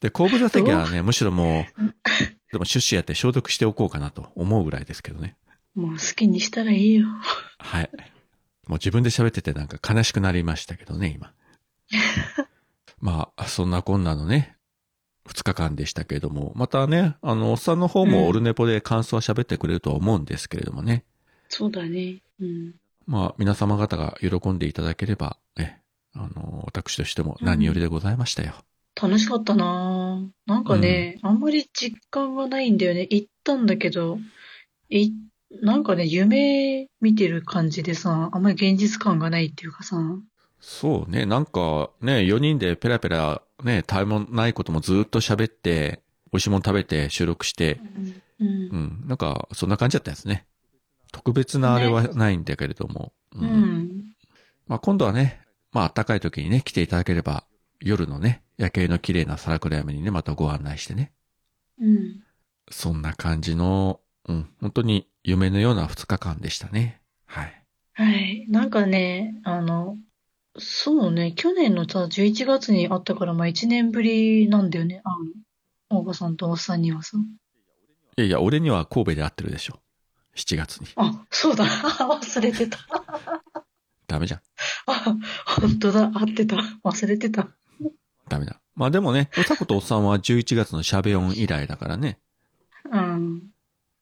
[0.00, 1.82] で、後部座席はね、むしろもう、
[2.52, 5.36] でもシュッシュやって消毒しておこうかなと思うぐらいですけどね。
[5.74, 7.06] もう好きにしたらいいよ。
[7.58, 7.90] はい。
[8.66, 11.32] もう自分で喋っててなんか悲しくなりましたけどね、今。
[13.00, 14.56] まあ、そんなこんなのね、
[15.26, 21.04] 二日間でしたけれども、またね、あの、おっさんの方もオルネポで感想は喋ってくれるとは思うんですけれどもね。
[21.48, 22.22] そうだね。
[22.40, 22.74] うん。
[23.06, 25.82] まあ、皆様方が喜んでいただければ、ね、
[26.14, 28.54] あの、私としても何よりでございましたよ。
[29.00, 33.06] 楽しかったなぁなんかね、あんまり実感がないんだよね。
[33.10, 34.18] 行ったんだけど、
[34.88, 35.12] い、
[35.62, 39.96] なんかね、夢見てる感じでさ、あんまり現実感がないっていうかさ。
[40.60, 47.80] そうね、なんかね、4人でペラペラね、たわいもないこともずっと喋って、美味しいもの食べて収録して、
[48.40, 48.48] うん。
[48.48, 50.46] うん、なんかそんな感じだったですね。
[51.12, 53.12] 特別なあれはないんだけれども。
[53.34, 53.44] う。
[53.44, 54.14] ん。
[54.66, 55.40] まあ今度はね、
[55.72, 57.44] まあ暖かい時にね、来ていただければ、
[57.80, 61.12] 夜のね、夜景の綺麗な皿倉山にね、またご案内してね。
[61.80, 62.22] うん。
[62.70, 67.00] そんな感じの、うん、本当に夢のような2日間でしたね。
[67.24, 67.64] はい。
[67.94, 68.46] はい。
[68.48, 69.96] なんかね、あの、
[70.58, 75.10] そうね、去年のさ、11月に会ったから、まあ1年ぶりなんだよね、あ
[75.90, 77.16] の、大場さんとおっさんにはさ。
[78.16, 79.80] いやいや、俺には神戸で会ってるでしょ。
[80.34, 80.88] 7月に。
[80.96, 81.64] あ、そうだ、
[82.02, 82.78] 忘れてた。
[84.08, 84.40] ダメじゃん。
[84.86, 85.16] あ、
[85.60, 86.56] 本当だ、会ってた。
[86.82, 87.48] 忘れてた。
[88.28, 88.60] ダメだ。
[88.74, 92.18] まあでもね、おさことおっさんは11月のシャベオン以来だからね。
[92.90, 93.42] うん。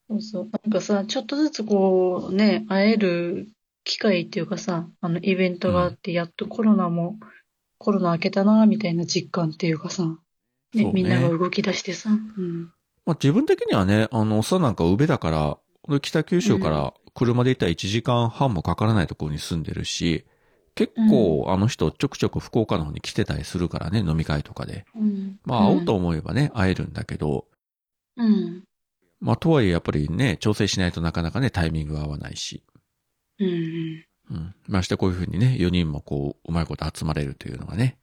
[0.09, 0.49] そうそう。
[0.51, 3.47] なんかさ、ちょっとずつこう、ね、会える
[3.83, 7.17] 機会っていうかさ、あの、イベントがあって、やっとコロナも、
[7.77, 10.03] コロナ明けたな、みたいな実感っていうかさ、
[10.73, 12.71] ね、ねみんなが動き出してさ、うん。
[13.05, 20.25] まあ自分的にはね、あの、おっさんなんか宇部だから、俺北九州から車で行ったら1時間半もかからないところに住んでるし、
[20.77, 24.85] 結構あの人ちょくちょく福岡の方に来てたりするからね、飲み会とかで。
[24.95, 25.39] うん。
[25.43, 27.45] まあ会おうと思えばね、会えるんだけど、
[28.15, 28.63] うん。
[29.19, 32.63] まあとはいえやっぱりね、調整しないとなかなかね、タイミングが合わないし。
[33.39, 33.47] うん。
[33.47, 34.05] うん。
[34.29, 34.55] うん。
[34.67, 37.97] ましてこういうふうにね、4人もこう、うまいこと集まれるというのがね、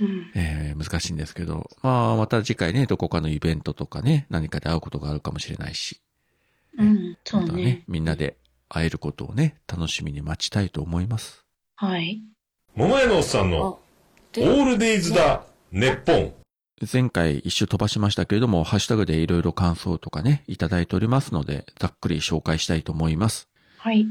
[0.00, 0.30] うん。
[0.34, 6.00] えー難しいんですけど、まあまた次回ね、どこかのイベントとかね、何かで会うことがあるかもしれないし、
[6.78, 7.18] うん。
[7.24, 11.41] そうまたねね。、みんなで会えることをね、楽しみに待ちたいと思います。
[11.82, 12.22] はい。
[12.76, 15.42] 桃屋のおっさんの、オールデイズだ、
[15.72, 16.32] ネッポン。
[16.92, 23.48] 前回一周飛ばしましたけれども、ハッシュタグでいろいろ感想とかね、いただいておりますので、ざっくり紹介したいと思います。
[23.78, 24.06] はい。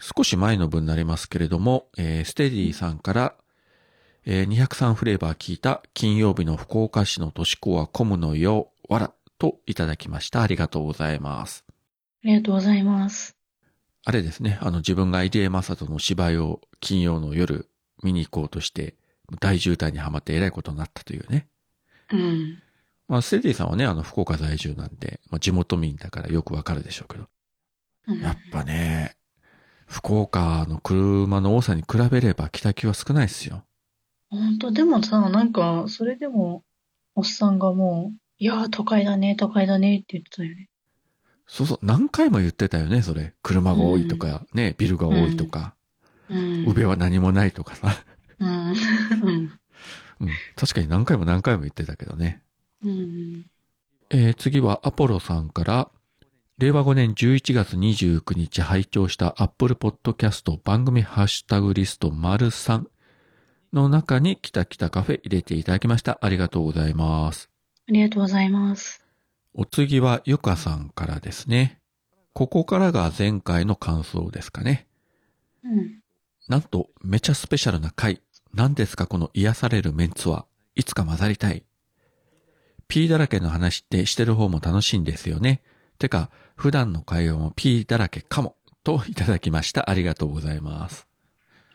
[0.00, 3.34] 少し前の分になりますけれども、えーステディさんから、
[4.24, 10.40] えー203フレーバー聞いた金曜日の福岡市の都市港は混むのよ、わら、といただきました。
[10.40, 11.62] ありがとうございます。
[11.68, 13.35] ありがとうございます。
[14.08, 17.68] あれですね、あの自分が入江正人の芝居を金曜の夜
[18.04, 18.94] 見に行こうとして、
[19.40, 21.48] 大渋滞にはまってえらいことになったというね。
[22.12, 22.62] うん。
[23.08, 27.24] まあ、ステディさんはね、あの福岡在住なんで、まあ、地元民だからよくわかるでしょうけど。
[28.06, 29.16] うんやっぱね、
[29.86, 33.64] 福岡の車の多さに比べれば北九は少ないですよ。
[34.30, 34.70] 本当？
[34.70, 36.62] でもさ、なんか、それでも、
[37.16, 40.68] おっさんがもう、いやー、都会だね、都会だねって言ってたよね。
[41.46, 43.34] そうそう、何回も言ってたよね、それ。
[43.42, 45.74] 車が多いとか、ね、ビルが多いとか、
[46.28, 46.64] うん。
[46.66, 48.04] 宇部は何もないとかさ。
[48.38, 48.48] うん。
[48.48, 49.52] うん。
[50.18, 52.42] うん、確かに何回も何回も言ってたけどね。
[52.82, 53.46] うん。
[54.10, 55.90] えー次はアポロさんから、
[56.58, 62.84] 令和5年11月29日拝聴した Apple Podcast 番組ハッシュタグリスト丸3
[63.74, 66.18] の中にキタキタカフェ入れていただきました。
[66.22, 67.50] ありがとうございます。
[67.88, 69.05] ありがとうございます。
[69.58, 71.80] お次はゆかさんからですね。
[72.34, 74.86] ここからが前回の感想ですかね。
[75.64, 76.02] うん。
[76.46, 78.20] なんと、めちゃスペシャルな回。
[78.52, 80.44] 何ですかこの癒されるメンツは。
[80.74, 81.64] いつか混ざりたい。
[82.86, 85.62] P だらけの話ってしてる方も楽しいんですよね。
[85.98, 88.56] てか、普段の会話も P だらけかも。
[88.84, 89.88] といただきました。
[89.88, 91.08] ありがとうございます。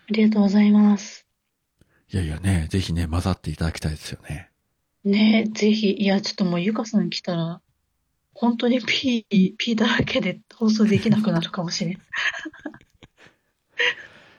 [0.08, 1.26] ありがとうございます。
[2.14, 4.52] いやいやね、ぜひね、混ざっていただきたいですよね。
[5.04, 7.60] ねえ、ぜひ、いや、ちょっともうゆかさん来たら、
[8.42, 9.24] 本当に P、
[9.56, 11.94] P だらけで放送できなくなるかもしれん。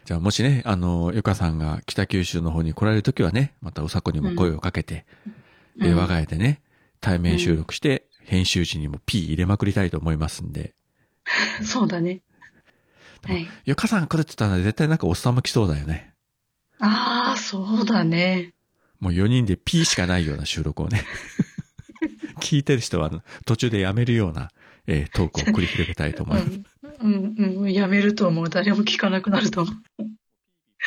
[0.05, 5.07] じゃあもしね、あの、ゆかさんが北九州の方に来られるときはね、またうさこにも声をかけて、
[5.77, 6.61] うんえ我が家でね、
[7.01, 10.75] 対面収録して、編集時にも P 入れまくりたいと思いますんで、
[11.65, 12.23] そうだね。
[13.23, 13.49] はい。
[13.65, 16.12] ゆかさん来るって言ったら絶対なんかおっさんも来そうだよね。
[16.81, 18.53] ああ、そうだね。
[18.99, 21.05] もう4人で P しかないような収録をね。
[22.43, 23.11] 聞いてる人は
[23.47, 24.51] 途中でやめるような、
[24.87, 26.61] えートークを繰り広げたいと思います。
[27.01, 28.49] うん、うん、うん、やめると思う。
[28.49, 30.03] 誰も聞かなくなると思う。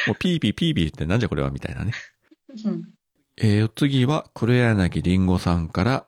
[0.08, 1.94] もうピーピーピーピーってなんじゃこれはみたいなね。
[2.66, 2.84] うん。
[3.38, 6.08] えーお次は黒柳りんごさんから、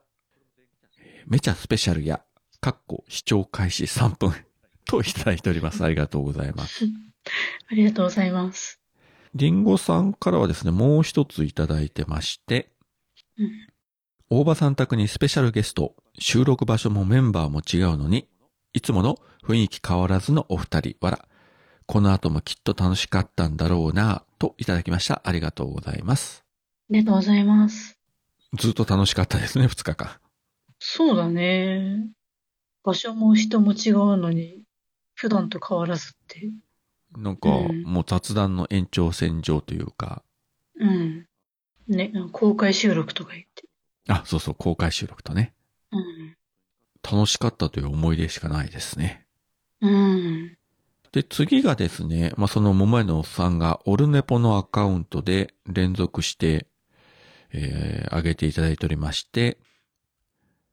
[1.25, 2.21] めちゃスペシャルや、
[2.59, 4.33] かっこ視聴開始3分
[4.85, 5.83] といただいております。
[5.83, 6.85] ありがとうございます。
[7.69, 8.79] ありがとうございます。
[9.35, 12.71] りんごさんからはですね、もう一ついただいてまして、
[13.37, 13.51] うん。
[14.29, 18.27] 大場さん宅にスペシャルゲスト、収録場所もメンバーも違うのに、
[18.73, 21.25] いつもの雰囲気変わらずのお二人、わら。
[21.85, 25.21] この後もきっと楽しかったんだろうなぁといただきました。
[25.23, 26.43] ありがとうございます。
[26.89, 27.97] ありがとうございます。
[28.59, 30.19] ずっと楽しかったですね、二日間。
[30.79, 32.09] そうだね。
[32.83, 34.61] 場所も人も違うのに、
[35.13, 36.51] 普段と変わらずって。
[37.17, 40.21] なんか、うんもう雑談の延長線上というか、
[40.77, 41.27] うん。
[41.87, 43.66] ね、公開収録とか言って。
[44.07, 45.53] あ、そうそう、公開収録とね。
[45.91, 46.37] うん。
[47.03, 49.25] 楽しかったという思い出しかないですね。
[49.81, 50.57] うん。
[51.11, 56.67] で、次がですね、まあ、その桃屋のおっさんがオルネポのアカウントで連続して、
[57.53, 59.57] えー、上げていただいておりまして、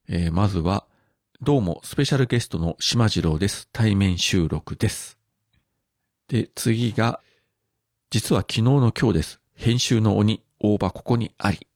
[0.09, 0.87] えー、まずは、
[1.41, 3.69] どうも、スペシャルゲストの島次郎です。
[3.73, 5.19] 対面収録です。
[6.29, 7.21] で、次が、
[8.11, 9.41] 実は昨日の今日です。
[9.55, 11.67] 編集の鬼、大場ここにあり。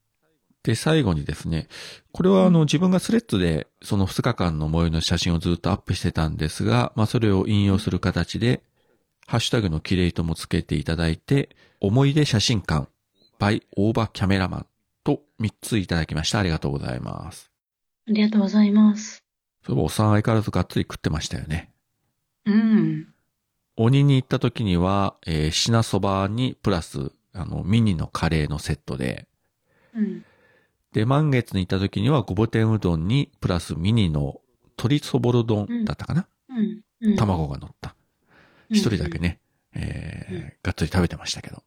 [0.62, 1.68] で、最後にですね、
[2.12, 8.62] これはあの自分がスレッズでその2日間の模様の写真をずっとアップしてたんですが、まあそれを引用する形で、
[9.26, 12.88] ハッシュタグのキレイともつけていただいて、思い出写真館、
[13.38, 14.66] by 大場キャメラマン
[15.04, 16.40] と3ついただきました。
[16.40, 17.50] ありがとうございます。
[18.08, 19.22] ありがとうございます。
[19.64, 21.70] そういえばおっさん相変わらずがっつり食ってましたよね。
[22.46, 23.08] うん。
[23.76, 29.28] 鬼に行った時には、えー品そばにプラス、あの、ミニのカレーのセットで、
[29.94, 30.24] うん。
[30.98, 34.40] で、満月に行った時には、ごぼ天うどんにプラスミニの
[34.76, 36.80] 鶏そぼろ丼だったかな、うん。
[37.02, 37.16] うん。
[37.16, 37.94] 卵が乗った。
[38.68, 39.38] 一人だけね、
[39.74, 41.62] えーがっつり食べてましたけど。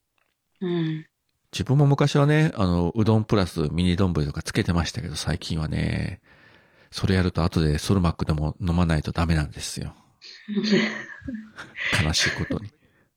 [0.59, 1.05] うん。
[1.53, 6.19] 自分も昔はね、あの、うどんプラスミニ丼とかつけてましたけど、最近はね、
[6.91, 9.95] それやると後でソルマックでも飲まないとダメなんですよ。
[12.03, 12.69] 悲しいことに。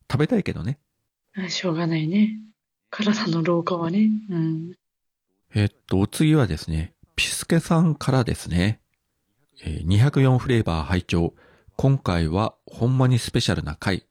[0.09, 0.79] 食べたいけどね。
[1.35, 1.49] うん。
[1.49, 2.39] しょうがないね。
[2.89, 4.09] 体の老化はね。
[4.29, 4.75] うん。
[5.57, 8.81] えっと、お次はですね、ピスケさんからですね、
[9.63, 11.33] えー204フレーバー拝聴
[11.77, 14.05] 今回はほんまにスペシャルな回。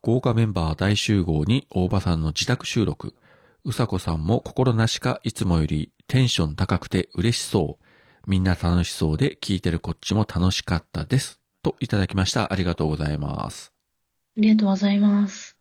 [0.00, 3.14] 豪華メンバー大集合に大場さんの自宅収録。
[3.66, 7.84] うさこさんも心なしかいつもよりテンション高くて嬉しそう。
[8.26, 11.38] みんな楽しそうで聞いてるこっちも楽しかったです。
[11.62, 12.50] といただきました。
[12.50, 13.74] ありがとうございます。
[14.38, 15.58] ありがとうございます。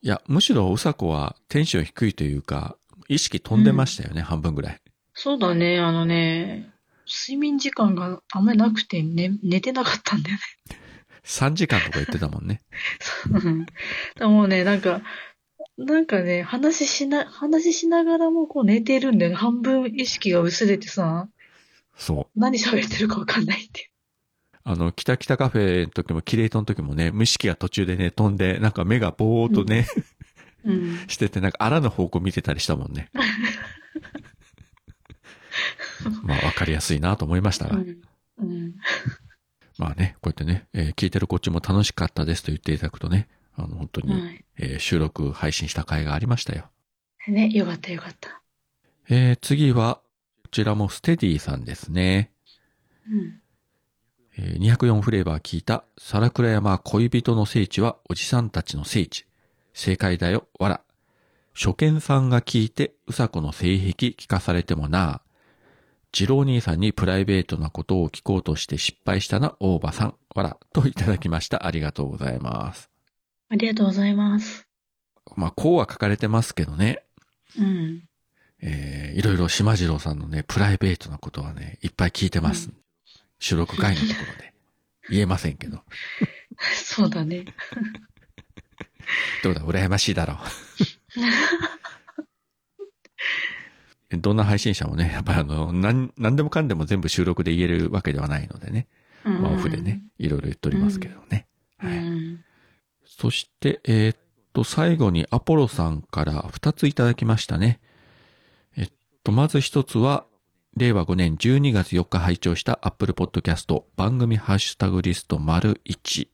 [0.00, 2.76] いや、むしろうさこはテンション低いというか、
[3.08, 4.80] 意識飛んでましたよね、半分ぐらい。
[5.14, 6.70] そうだね、あのね、
[7.06, 10.42] 睡眠時間があんまりなくて、ね、寝てなかったんだよね。
[11.24, 12.60] 3時間とか言ってたもんね。
[13.30, 13.66] うん
[14.16, 15.02] でもね、なんか、
[15.76, 19.36] なんかね、話しな、話しながらもこう寝てるんだよね。
[19.36, 21.28] 半分意識が薄れてさ、
[21.96, 22.38] そう。
[22.38, 23.90] 何喋ってるかわかんないって。
[24.64, 30.04] あの、キタキタカフェの時も、キレイトの時もね、無意識が途中でね、飛んで、なんか目がぼーっとね、うん。
[31.08, 33.10] してて、なんかあらぬ方向見てたりしたもんね。
[36.22, 37.76] まあ、わかりやすいなと思いましたが。
[37.76, 37.96] うん。
[38.38, 38.74] うん。
[39.78, 44.44] まあね、こうやってね、えー聞いてるこっちも楽しかったですと言っていただくとね、あの、本当に、はい。
[44.58, 46.70] えー収録配信した回がありましたよ。
[47.28, 48.42] ね、よかったよかった。
[49.08, 50.00] えー次は、
[50.42, 52.32] こちらもステディさんですね。
[53.10, 53.40] うん。
[54.36, 59.26] えー204フレーバー聞いた、皿倉山恋人の聖地はおじさんたちの聖地。
[59.74, 60.80] 正解だよ、わら。
[61.54, 65.20] 初見さんが聞いて、うさこの性癖聞かされてもな。
[66.12, 70.56] 次郎兄さんにプライベートなことを聞こうとして失敗したな、大場さん、わら。
[70.72, 71.66] といただきました。
[71.66, 72.88] ありがとうございます。
[73.50, 74.66] ありがとうございます。
[75.36, 77.02] まあ、こうは書かれてますけどね。
[77.58, 78.04] うん。
[78.62, 82.70] えーいろいろ島次郎さんのね、プライベートなことはね、いっぱい聞いてます。
[82.70, 82.74] う
[83.38, 84.54] 収録回のところで。
[85.10, 85.82] 言えませんけど。
[86.74, 87.44] そうだね。
[89.42, 90.38] どうだ、羨ましいだろう。
[94.16, 98.86] どんな配信者もね、やっぱりあの、なん、なんでもかんでも全部収録で言えるわけではないのでね。
[99.24, 101.46] うんまあ、オフでね、いろいろ言っておりますけどね。
[101.82, 101.98] うはい。
[101.98, 102.44] ん。
[103.04, 104.18] そして、えーっ
[104.52, 107.80] と、最後にアポロさんから2ついただきましたね。
[108.76, 108.92] えっ
[109.24, 110.26] と、まず1つは、
[110.76, 116.28] 令和5年12月4日拝聴した Apple Podcast 番組ハッシュタグリスト丸1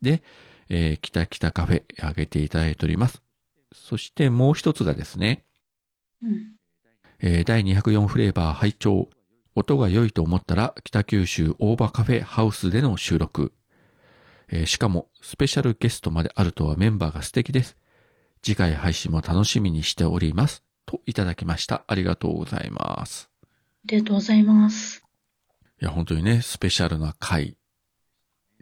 [0.00, 0.22] で、
[0.74, 3.22] えー、きたきたカフェ上げていただいております。
[3.74, 5.44] そしてもう一つがですね、
[6.22, 6.52] うん。
[7.20, 9.08] えー第204フレーバー拝聴
[9.54, 13.52] 音が良いと思ったら北九州大場カフェハウスでの収録。
[14.48, 17.76] えーしかもスペシャルゲストまであるとはメンバーが素敵です。
[18.42, 20.64] 次回配信も楽しみにしております。
[20.86, 21.84] といただきました。
[21.86, 23.30] ありがとうございます。
[23.42, 23.46] あ
[23.84, 25.04] りがとうございます。
[25.80, 27.56] いや、本当にね、スペシャルな回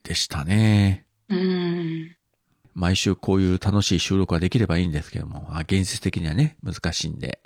[0.02, 1.06] でしたね。
[1.30, 2.16] うん。
[2.74, 7.40] 毎週こういう楽しい収録ができればいいんですけども、まあ現実的にはね、難しいんで、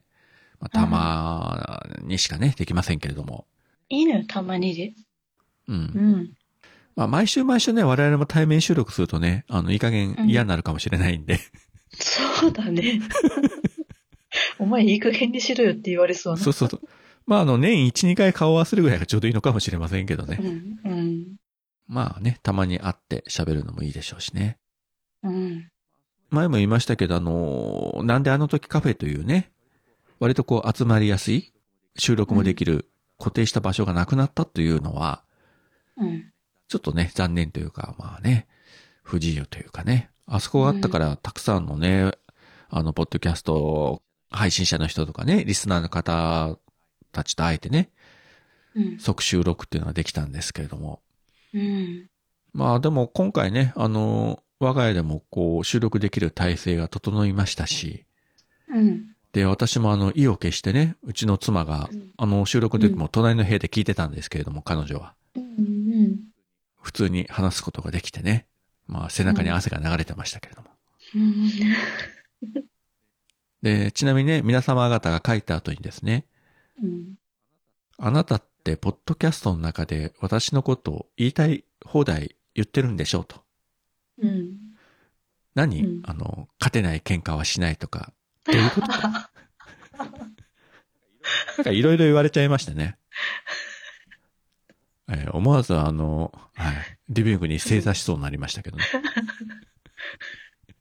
[0.60, 3.46] まあ、たまにしかね、できませんけれども。
[3.88, 4.94] いいのよ、たまにで。
[5.68, 5.78] うんう。
[6.00, 6.32] ん。
[6.96, 11.38] まあ、毎週毎週ね、我々も対面収録するとね、あの、いい加減嫌になるかもしれないんで、
[11.98, 13.00] そうだね。
[14.58, 16.40] お前いい加減にしろよって言われそうな。
[16.40, 16.80] そうそうそう。
[17.26, 20.38] まあ、あの、年1、2回顔を合わせるぐらいがちょうどいいのかもしれませんけどね。
[20.40, 20.92] うん。
[20.92, 21.26] うん。
[21.86, 24.58] まあね、たまに会って喋るのもいいでしょうしね。
[25.22, 25.70] うん。
[26.30, 29.52] 前も言いましたけど、あの、なんであの時カフェというね、
[30.18, 31.52] 割とこう集まりやすい、
[31.96, 35.22] 収録もできる、固定した場所がなくなったというのは、
[35.96, 36.32] うん。
[36.68, 38.48] ちょっとね、残念というか、まあね、
[39.02, 42.12] 不自由というかね、あそこがあったから、たくさんのね、
[42.68, 46.58] あの、ポッドキャスト配信者の人とかね、リスナーの方
[47.12, 47.90] たちと会えてね、
[48.74, 48.98] うん。
[48.98, 51.00] 即収録っていうのができたんですけれども。
[51.54, 52.10] うん。
[52.52, 58.04] まあでも今回ね、あの、我が家でもこう収録できる体制が整いましたし、
[58.68, 59.14] うん。
[59.32, 65.14] で、私もあの、意を決してね、うちの妻がうん、あの、収録の時も隣の部屋で聞いてたんですけれども、彼女は。
[65.36, 66.18] うん。
[66.80, 68.46] 普通に話すことができてね。
[68.86, 70.68] まあ、背中に汗が流れてましたけれども。
[71.14, 71.50] うん。
[73.62, 76.26] で、ちなみにね、皆様方が書いた後にですね、
[76.82, 77.14] うん。
[77.98, 83.42] あなたって、ポッドキャストの中で私のことを言いたい放題言ってるんでしょうと。
[84.22, 84.52] うん。
[85.54, 88.12] 何、うんあの、勝てない喧嘩はしないとか、
[88.44, 88.86] どういうこと？
[91.56, 92.96] なんかいろいろ言われちゃいましたね。
[95.08, 96.74] えー思わずあの、はい、
[97.10, 98.84] リビングに正座しそうになりましたけどね。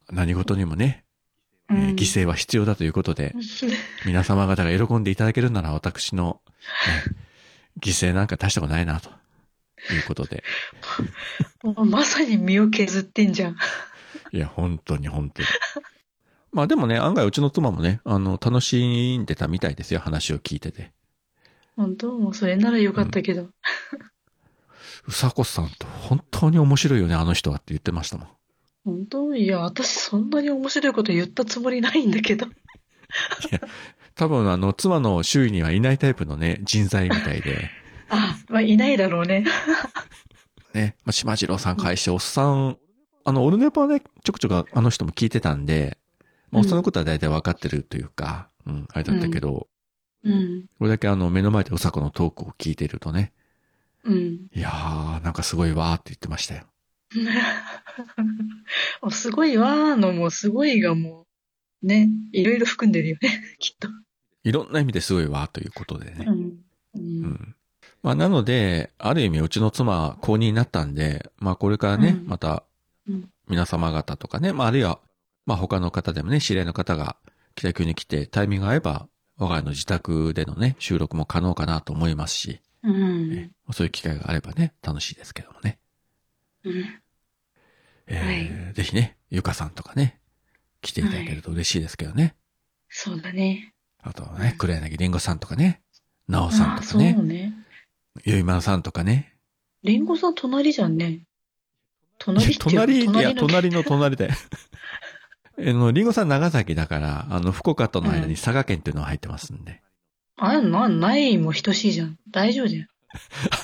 [0.10, 1.04] 何事にもね、
[1.70, 3.34] えー犠牲は必要だということで、
[4.06, 6.42] 皆様方が喜んでいただけるなら私の、
[7.08, 7.23] ね
[7.82, 9.10] 犠牲なんか大したことないな、と
[9.94, 10.44] いうことで。
[11.64, 13.58] まさに身を削ってんじゃん。
[14.32, 15.48] いや、本当に本当に。
[16.52, 20.92] まあでもね、案外うちの妻もね、あの、楽しんでたみたいですよ、話を聞いてて。
[21.76, 22.18] 本当？
[22.20, 23.50] もうそれならよかったけど。
[25.08, 28.28] うさこさんと本当に面白いよね、あの人はって言ってましたもん。
[28.86, 29.36] 本当？
[29.36, 32.46] いや、私そんなに面白いこと言ったつもりないんだけど。
[34.16, 37.70] 多分あの、妻の周囲にはいないタイプのね、人材みたいで、
[38.10, 39.46] あ、まあ、いないだろうね。
[40.74, 42.78] ね、まあ、島次郎さん返して、おっさん、
[43.26, 45.98] あの、オルネポはね、ちょくちょくあの人も聞いてたんで、
[46.52, 49.68] まあ、おっさんのことは大体分かってるというか、うん、あれだったけど、
[50.24, 50.66] うん。
[50.80, 53.34] これだけあの、目の前でうさこのトークを聞いてるとね、
[54.04, 54.48] うん。
[54.54, 56.64] いやー、なんかすごいわーって言ってましたよ。
[59.12, 61.23] すごいわーのもうすごいがもう、
[61.84, 63.90] ね、いろいろ含んでるよね、 きっと。
[64.44, 66.26] いろんな意味ですごいわーということでね。
[66.28, 66.40] うん。
[66.40, 66.54] う。
[66.96, 67.56] うんん。
[68.02, 72.64] まあ、なので、ある意味、うちの妻は公認になったんで、まあ、これからね、うんまた
[73.08, 75.00] うん、皆様方とかね、まあ、あるいは、
[75.46, 77.18] まあ、他の方でもね、知り合いの方が
[77.56, 79.08] 北九に来て、タイミングが合えば、
[79.38, 83.34] 我が家の自宅でのね、収録も可能かなと思いますし、うん。
[83.34, 85.80] えそういう機会があればね、楽しいですけどもね。
[86.64, 86.86] うん。
[88.08, 90.20] えーぜひね、ゆかさんとかね、
[90.84, 92.36] 来ていただけると嬉しいですけどね。
[92.90, 93.74] そうだね。
[94.04, 95.82] あとはね、黒柳りんごさんとかね、
[96.28, 97.54] なおさんとかね、ね。
[98.24, 99.34] ゆいまるさんとかね、
[99.84, 101.10] リンゴさん隣じゃんね。
[101.10, 101.22] い
[102.18, 104.30] 隣隣、いや、の隣の 隣で。
[105.60, 109.82] あの、リンゴさん長崎だから、あの、福岡との間に佐賀県っていうのが入ってますんで。
[110.38, 112.18] あ、な、ないも等しいじゃん。
[112.32, 112.88] 大丈夫じゃん。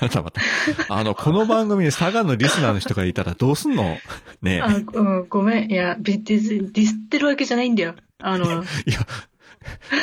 [0.02, 0.42] あなたまた。
[0.90, 3.98] あの、この番組に佐賀のリスナーの人がいたらどうすんの？
[4.42, 5.72] ねあ、うん、ごめん。
[5.72, 7.96] いや、ディディスディスってるわけじゃないんだよ。
[8.20, 8.64] あの、いや、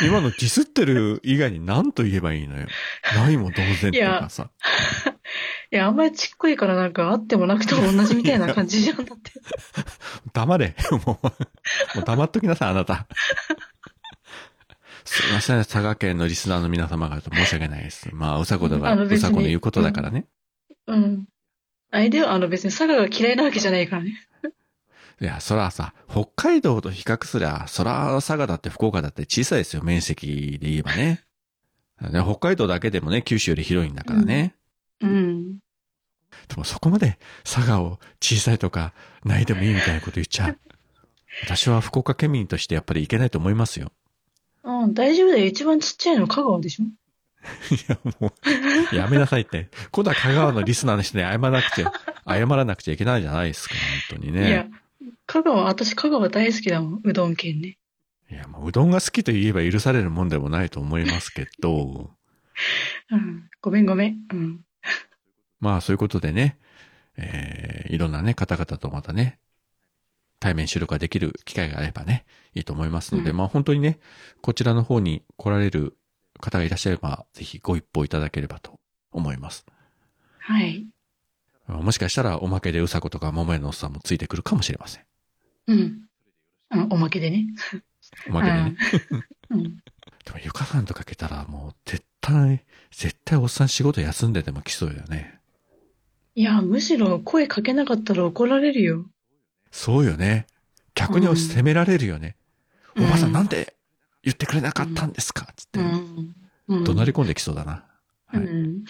[0.07, 2.67] 今のディスってる以外に何と言えばいいのよ。
[3.15, 4.51] ないも同然っていうかさ。
[5.73, 8.97] いや、 あんまりちっこいからなんかあってもなくても同じみたいな感じじゃん。
[8.97, 9.33] だって。
[10.33, 10.75] 黙れ。
[11.07, 11.33] もう、も
[12.03, 13.07] う黙っときなさい、あなた。
[15.07, 18.09] すいません、佐賀県のリスナーの皆様方申し訳ないです。
[18.13, 20.27] まあ、うさこだから、あの別にうさこの言うことだからね。
[20.87, 21.27] うん。
[21.91, 24.29] あれでは、あの別に佐賀が嫌いなわけじゃないからね。
[25.21, 31.23] いや、そらさ、北海道と比較すりゃ、そら佐賀だって福岡だって小さいですよ、面積で言えばね。
[32.11, 34.55] ね北海道だけでもね、九州より広いんだからね。
[35.01, 35.59] うん。
[36.49, 38.93] でもそこまで佐賀を小さいとか
[39.25, 40.59] ないでもいいみたいなこと言っちゃう。
[41.45, 43.93] 私は福岡県民としてやっぱりいけないと思いますよ。
[44.67, 45.47] うん、大丈夫だよ。
[45.47, 46.85] 一番ちっちゃいの香川でしょ？
[47.73, 48.33] いや、も
[48.93, 49.71] う、やめなさいって。
[49.93, 51.93] 今度は香川のリスナーの人に謝らなくちゃ、
[52.27, 53.77] 謝らなくちゃいけないじゃないですか、
[54.11, 54.71] 本当にいやね。、
[55.27, 57.01] 香川、私香川大好きだもん。
[57.05, 57.79] うどん県ね。
[58.29, 62.11] いや、もううどんが好きと言えば許されるもんでもないと思いますけど、
[63.13, 63.49] うん。
[63.61, 64.17] ごめんごめん。
[64.33, 64.61] うん。
[65.61, 66.59] まあそういうことでね、
[67.17, 69.39] えー、いろんなね、方々とまたね、
[70.41, 72.25] 対面収録ができる機会があればね、
[72.55, 73.99] いいと思いますので、うんまあ本当にね、
[74.43, 75.97] こちらの方に来られる
[76.41, 78.79] 方がいらっしゃれば、ぜひご一報いただければと
[79.13, 79.67] 思います。
[80.39, 80.87] はい。
[81.69, 85.05] もしかしたらおまけでうさことか桃屋のおっさんもついてくるかもしれません。
[85.67, 86.01] うん。
[86.71, 87.47] うん、おまけでね。
[88.29, 88.77] おまけでね。
[89.51, 89.63] うん。
[89.63, 95.41] でもゆかさんとかけたらもう絶対、絶対おっさん仕事休んででも来そうよね。
[96.35, 99.07] いや、むしろ声かけなかったら怒られるよ。
[99.71, 100.47] そうよね。
[100.95, 102.37] 逆に責められるよね。
[102.95, 103.77] うんおばさんなんで
[104.23, 105.53] 言ってくれなかったんですか？
[105.55, 106.35] つって、うん。
[106.69, 106.85] うん。
[106.85, 107.85] 怒鳴り込んできそうだな。
[108.27, 108.43] はい。
[108.43, 108.85] うん。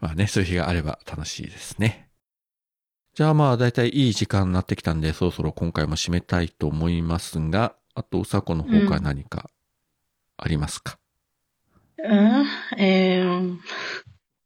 [0.00, 2.10] まあね、そういう日があれば楽しいですね。
[3.14, 9.50] じゃあまあ、だいたいいい時間になってきたんで、そろそろ今回も締めたいと思いますが、あと、うさこの方から何か
[10.36, 10.98] ありますか、
[11.96, 12.46] うん、
[12.78, 13.58] えー、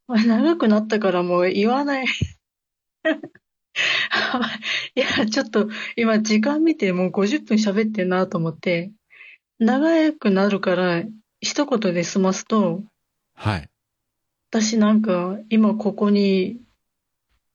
[0.27, 2.07] 長くなったからもう言わない。
[4.95, 8.93] いや、ちょっと今時間見てもう50分喋ってんなと思って、
[9.59, 11.03] 長くなるから
[11.41, 12.83] 一言で済ますと、
[13.35, 13.69] はい。
[14.51, 16.61] 私なんか今ここに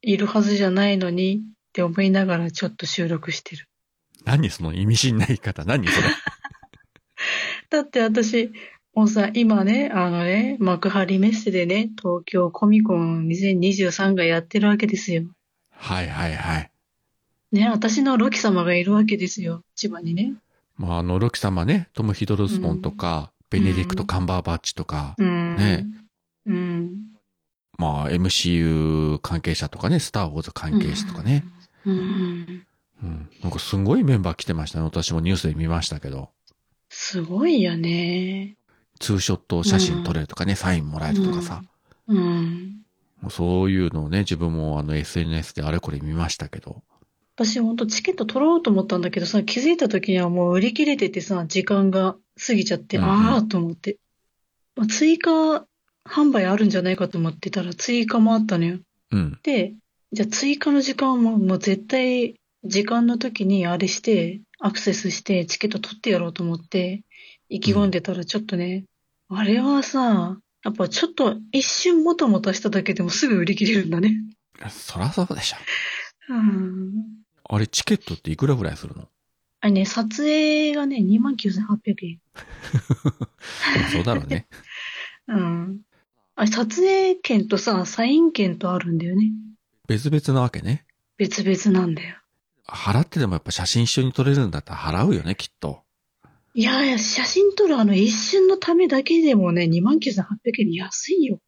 [0.02, 1.40] いるはずじゃないのにっ
[1.74, 3.68] て思いながらちょっと収録してる。
[4.26, 5.64] 何その意味深な言い方？
[5.64, 6.08] 何それ？
[7.70, 8.52] だって私、
[8.94, 15.24] もうさ、今ね、あのね、幕張メッセでね、東京コミコン2023がやってるわけですよ。
[15.78, 16.72] はいはいはい。
[17.52, 20.34] ね、私のロキ様がいるわけですよ、千葉にね。
[20.76, 25.56] まあ、あの、ロキ様ね、トム・ヒドルストンとか、ベネディクト・カンバーバッチとか、うん。
[25.56, 25.86] ね
[26.46, 26.92] うん。
[27.78, 31.46] まあ、MCU 関係者とかね、スター・ウォーズ関係者とかね。
[31.86, 32.66] うん。
[33.04, 33.30] うん。
[33.42, 34.86] なんかすごいメンバー来てましたね。
[34.86, 36.32] 私もニュースで見ましたけど。
[36.90, 38.58] すごいよね。
[39.00, 41.64] ツーショット写真撮れるとかね、サインもらえるとかさ。
[42.08, 42.82] うん。
[43.22, 46.84] もうそういうのをね、自分もあの SNS であれこれ見ましたけど。
[47.36, 52.16] 私ほんとチケット取ろうと思ったんだけどさ、気づいた時にはもう売り切れててさ、時間が
[52.46, 53.98] 過ぎちゃって、うんうんああと思って。
[54.76, 55.66] まあ、追加
[56.06, 58.80] 販売あるんじゃないかと思ってたら追加もあったのよ。
[59.12, 59.40] うん。
[59.44, 59.74] で、
[60.12, 67.04] じゃあ追加の時間ももう絶対時間の時にあれして、アクセスしてチケット取ってやろうと思って、
[67.50, 68.86] 意気込んでたらちょっとね、
[69.30, 74.16] あれはさ、やっぱちょっと一瞬もたもたしただけでもすぐ売り切れるんだね。
[74.70, 75.58] そらそうでしょ。
[76.30, 76.92] うん。
[77.50, 79.08] あれ、チケットっていくらぐらいするの？
[79.62, 82.20] あれね、撮影がね、29,800円。
[83.92, 84.48] そうだろうね。
[85.28, 85.82] うん。
[86.36, 89.32] あれ、撮影券とさ、サイン券とあるんだよね。
[89.88, 90.86] 別々なわけね。
[91.18, 92.18] 別々なんだよ。
[92.68, 95.84] 払ってでもやっぱ写真一緒に撮れるんだったら払うよね、きっと。
[96.58, 100.24] いやいや、写真撮るあの一瞬のためだけでもね、29,800
[100.62, 101.40] 円安いよ。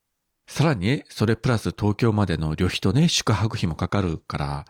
[0.48, 4.66] さらにね、それプラス東京までの旅費とね、宿泊費もかかるから、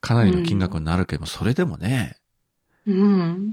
[0.00, 2.18] かなりの金額になるけども、それでもね、
[2.86, 3.52] うん。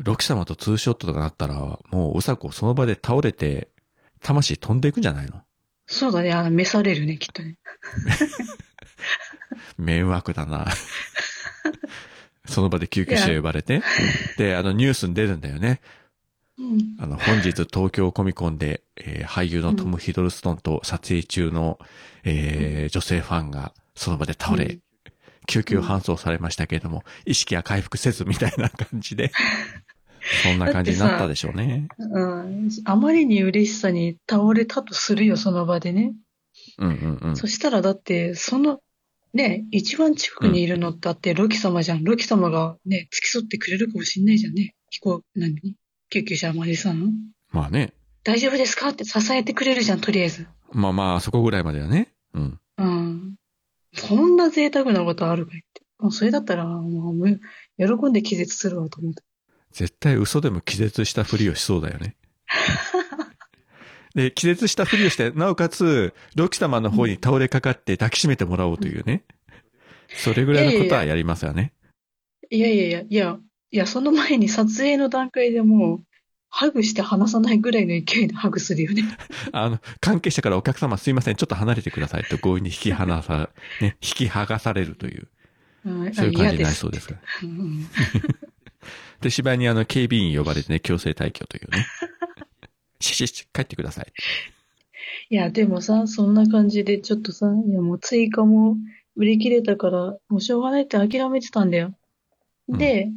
[0.00, 1.54] ロキ様とツーショットとかなったら、
[1.90, 3.68] もううさこその場で倒れて、
[4.20, 5.40] 魂飛んでいくんじゃないの？
[5.86, 7.56] そうだね、あの、召されるね、きっとね。
[9.78, 10.66] 迷惑だな。
[12.48, 13.82] その場で救急車呼ばれて。
[14.36, 15.80] で、あのニュースに出るんだよね。
[16.58, 16.96] うん。
[16.98, 21.78] あの、本日東京コミコンで、えー俳優のトム・ヒドルストンと撮影中の、
[22.24, 24.80] えー女性ファンがその場で倒れ、うん
[25.48, 29.32] 救急搬送されましたけれども、意識は回復せずみたいな感じで、
[30.44, 31.88] そんな感じになったでしょうね。
[31.98, 32.68] うん。
[32.84, 36.12] あまりに嬉しさに倒れたとするよ、その場でね。
[36.76, 37.36] うんうんうん。
[37.36, 38.80] そしたらだって、その、
[39.34, 42.04] ね、一番近くにいるのってあって、ロキ様じゃん。
[42.04, 44.74] ロキ様がね、付き添ってくれるかもしんないじゃんね。
[44.90, 45.54] 飛行、何？
[46.10, 47.12] 救急車までさん。
[47.50, 47.92] まあね。
[48.24, 48.88] 大丈夫ですか？
[48.88, 50.46] って支えてくれるじゃん、とりあえず。
[50.72, 52.12] まあまあ、そこぐらいまではね。
[52.34, 52.60] うん。
[52.78, 53.34] うん。
[53.94, 55.82] そんな贅沢なことあるかいって。
[55.98, 57.40] もうそれだったら、もうむ、
[57.78, 59.22] 喜んで気絶するわと思った。
[59.72, 62.16] 絶対嘘でも気絶したふりをしそうだよね。
[64.18, 69.22] で、気絶したふりをして、なおかつ、ロキ様の方に倒れかかって抱きしめてもらおうというね。
[70.08, 71.72] それぐらいのことはやりますよね。
[72.50, 73.38] いやいやいや、いや、
[73.70, 76.02] いや、その前に撮影の段階でもう、
[76.48, 79.04] ハグして離さないぐらいの勢いでハグするよね。
[79.52, 83.50] あの、関係者からお客様すいません、ちょっと離れてくださいと強引に引き離さ、
[83.80, 85.28] ね、 引き剥がされるという、
[85.84, 87.20] うんそういう感じになりそうですから。
[87.44, 87.86] うん
[89.20, 91.86] で、芝居にあの、警備員呼ばれてね、強制退去というね。
[93.00, 94.12] ししし、帰ってください。
[95.30, 98.76] いや、でもさ、そんな感じでちょっとさ、いやもう追加も
[99.16, 101.94] 売り切れたから、もうしょうがないって諦めてたんだよ。
[102.68, 103.10] で、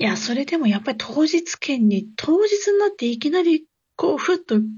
[0.00, 3.66] いや、それでもやっぱり当日券に、当日になっていきなり、
[3.96, 4.68] こう、ふっと現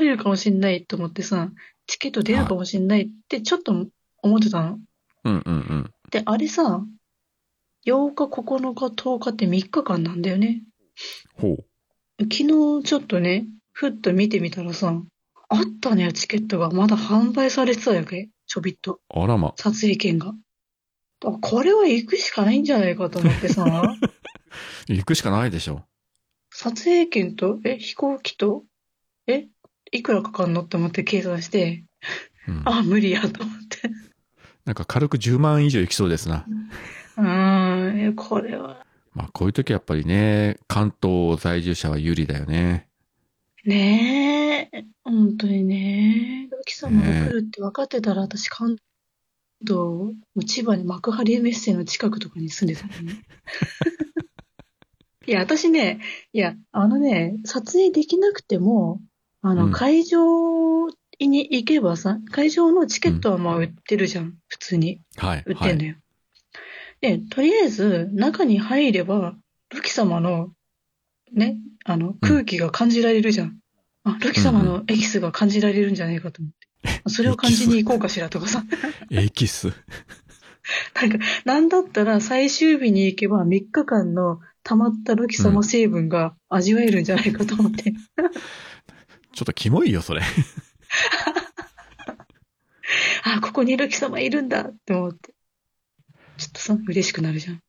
[0.00, 1.50] れるかもしんないと思ってさ、
[1.86, 3.86] チケット出るかもしんないってちょっと
[4.22, 4.78] 思ってたの。
[5.24, 5.90] うんうんうん。
[6.10, 6.84] で、あれさ、
[7.86, 10.62] 8日、9日、10日って3日間なんだよね。
[11.36, 11.64] ほう。
[12.20, 14.94] 昨日ちょっとね、ふっと見てみたらさ、
[15.48, 16.70] あったのよ、チケットが。
[16.70, 18.28] まだ販売されてたわけ？
[18.46, 19.00] ちょびっと。
[19.08, 19.54] あらま。
[19.56, 20.34] 撮影券が。
[21.24, 23.64] あこれは行くしかないんじゃないかと思ってさ、
[24.88, 25.82] 行くしかないでしょ。
[26.50, 28.64] 撮影券と、え、飛行機と、
[29.26, 29.48] え、
[29.92, 31.84] いくらかかんのって思って計算して、
[32.48, 32.62] うん。
[32.64, 33.90] あ、無理やと思って。
[34.64, 36.46] なんか軽く10万以上行きそうですな。
[37.16, 38.84] うーん、えこれは。
[39.12, 42.88] まあこういう時やっぱりね、関東在住者は有利だよね。
[43.64, 46.48] ねえ、本当にね。
[46.50, 48.76] ロキ様が来るって分かってたら、私関
[49.66, 50.14] 東、
[50.46, 53.22] 千葉に幕張メッセの近くとかに住んでたのね。
[55.26, 56.00] いや、私ね、
[56.32, 59.00] いや、あのね、撮影できなくても、
[59.42, 60.88] あの、うん会場
[61.20, 64.34] に行けばさ、会場のチケットはまあ売ってるじゃん。
[64.48, 65.42] 普通にはい。
[65.46, 65.96] 売ってんだよ。
[67.00, 69.34] で、とりあえず中に入れば、
[69.70, 70.52] ルキ様の、
[71.32, 73.58] ね、あの、空気が感じられるじゃん。
[74.04, 76.70] あ、ルキ様のエキスが感じられるんじゃないかと思って。
[77.08, 78.60] それを感じに行こうかしらとかさ。
[78.60, 78.64] は
[79.20, 79.26] い。
[79.26, 79.72] エキス。
[80.94, 87.92] なんか、なんだったら最終日に行けば3日間の溜まったルキ様成分が味わえるんじゃないかと思って。
[89.32, 90.22] ちょっとキモいよ、それ。
[93.22, 95.34] あ、ここにルキ様いるんだって思って。
[96.40, 97.60] ちょっとさ、嬉しくなるじゃん。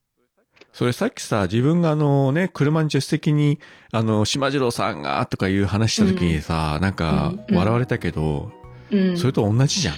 [0.72, 3.60] それさっきさ、自分があのね、車に助手席に、
[3.92, 8.52] あの、島次郎さんが、とかいう話した時にさ、なんか、うん笑われたけど、
[8.90, 9.18] うん。
[9.18, 9.96] それと同じじゃん。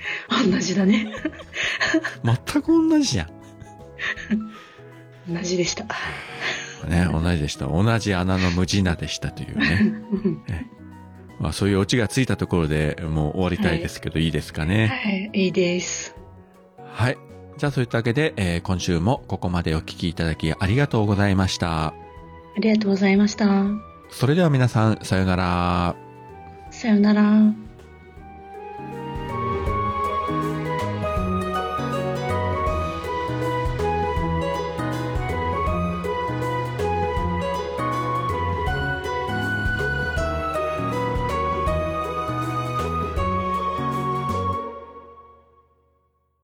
[0.50, 1.12] 同じだね。
[2.24, 3.28] 全く同じじゃん。
[5.28, 5.84] 同じでした。
[6.88, 7.66] ね、同じでした。
[7.66, 9.94] 同じ穴の無地なでしたというね。
[11.40, 14.86] まあ、そういうオチがついたところでもう終わりたいですけど、い、いですかね。
[14.86, 16.14] はい、いいです。
[16.92, 17.18] はい。
[17.56, 21.88] じゃあそういったわけで、えー今週もここまでお聞きいただきありがとうございました。
[21.88, 21.94] あ
[22.58, 23.46] りがとうございました。
[24.10, 25.96] それでは皆さん、さようなら。
[26.70, 27.73] さよなら。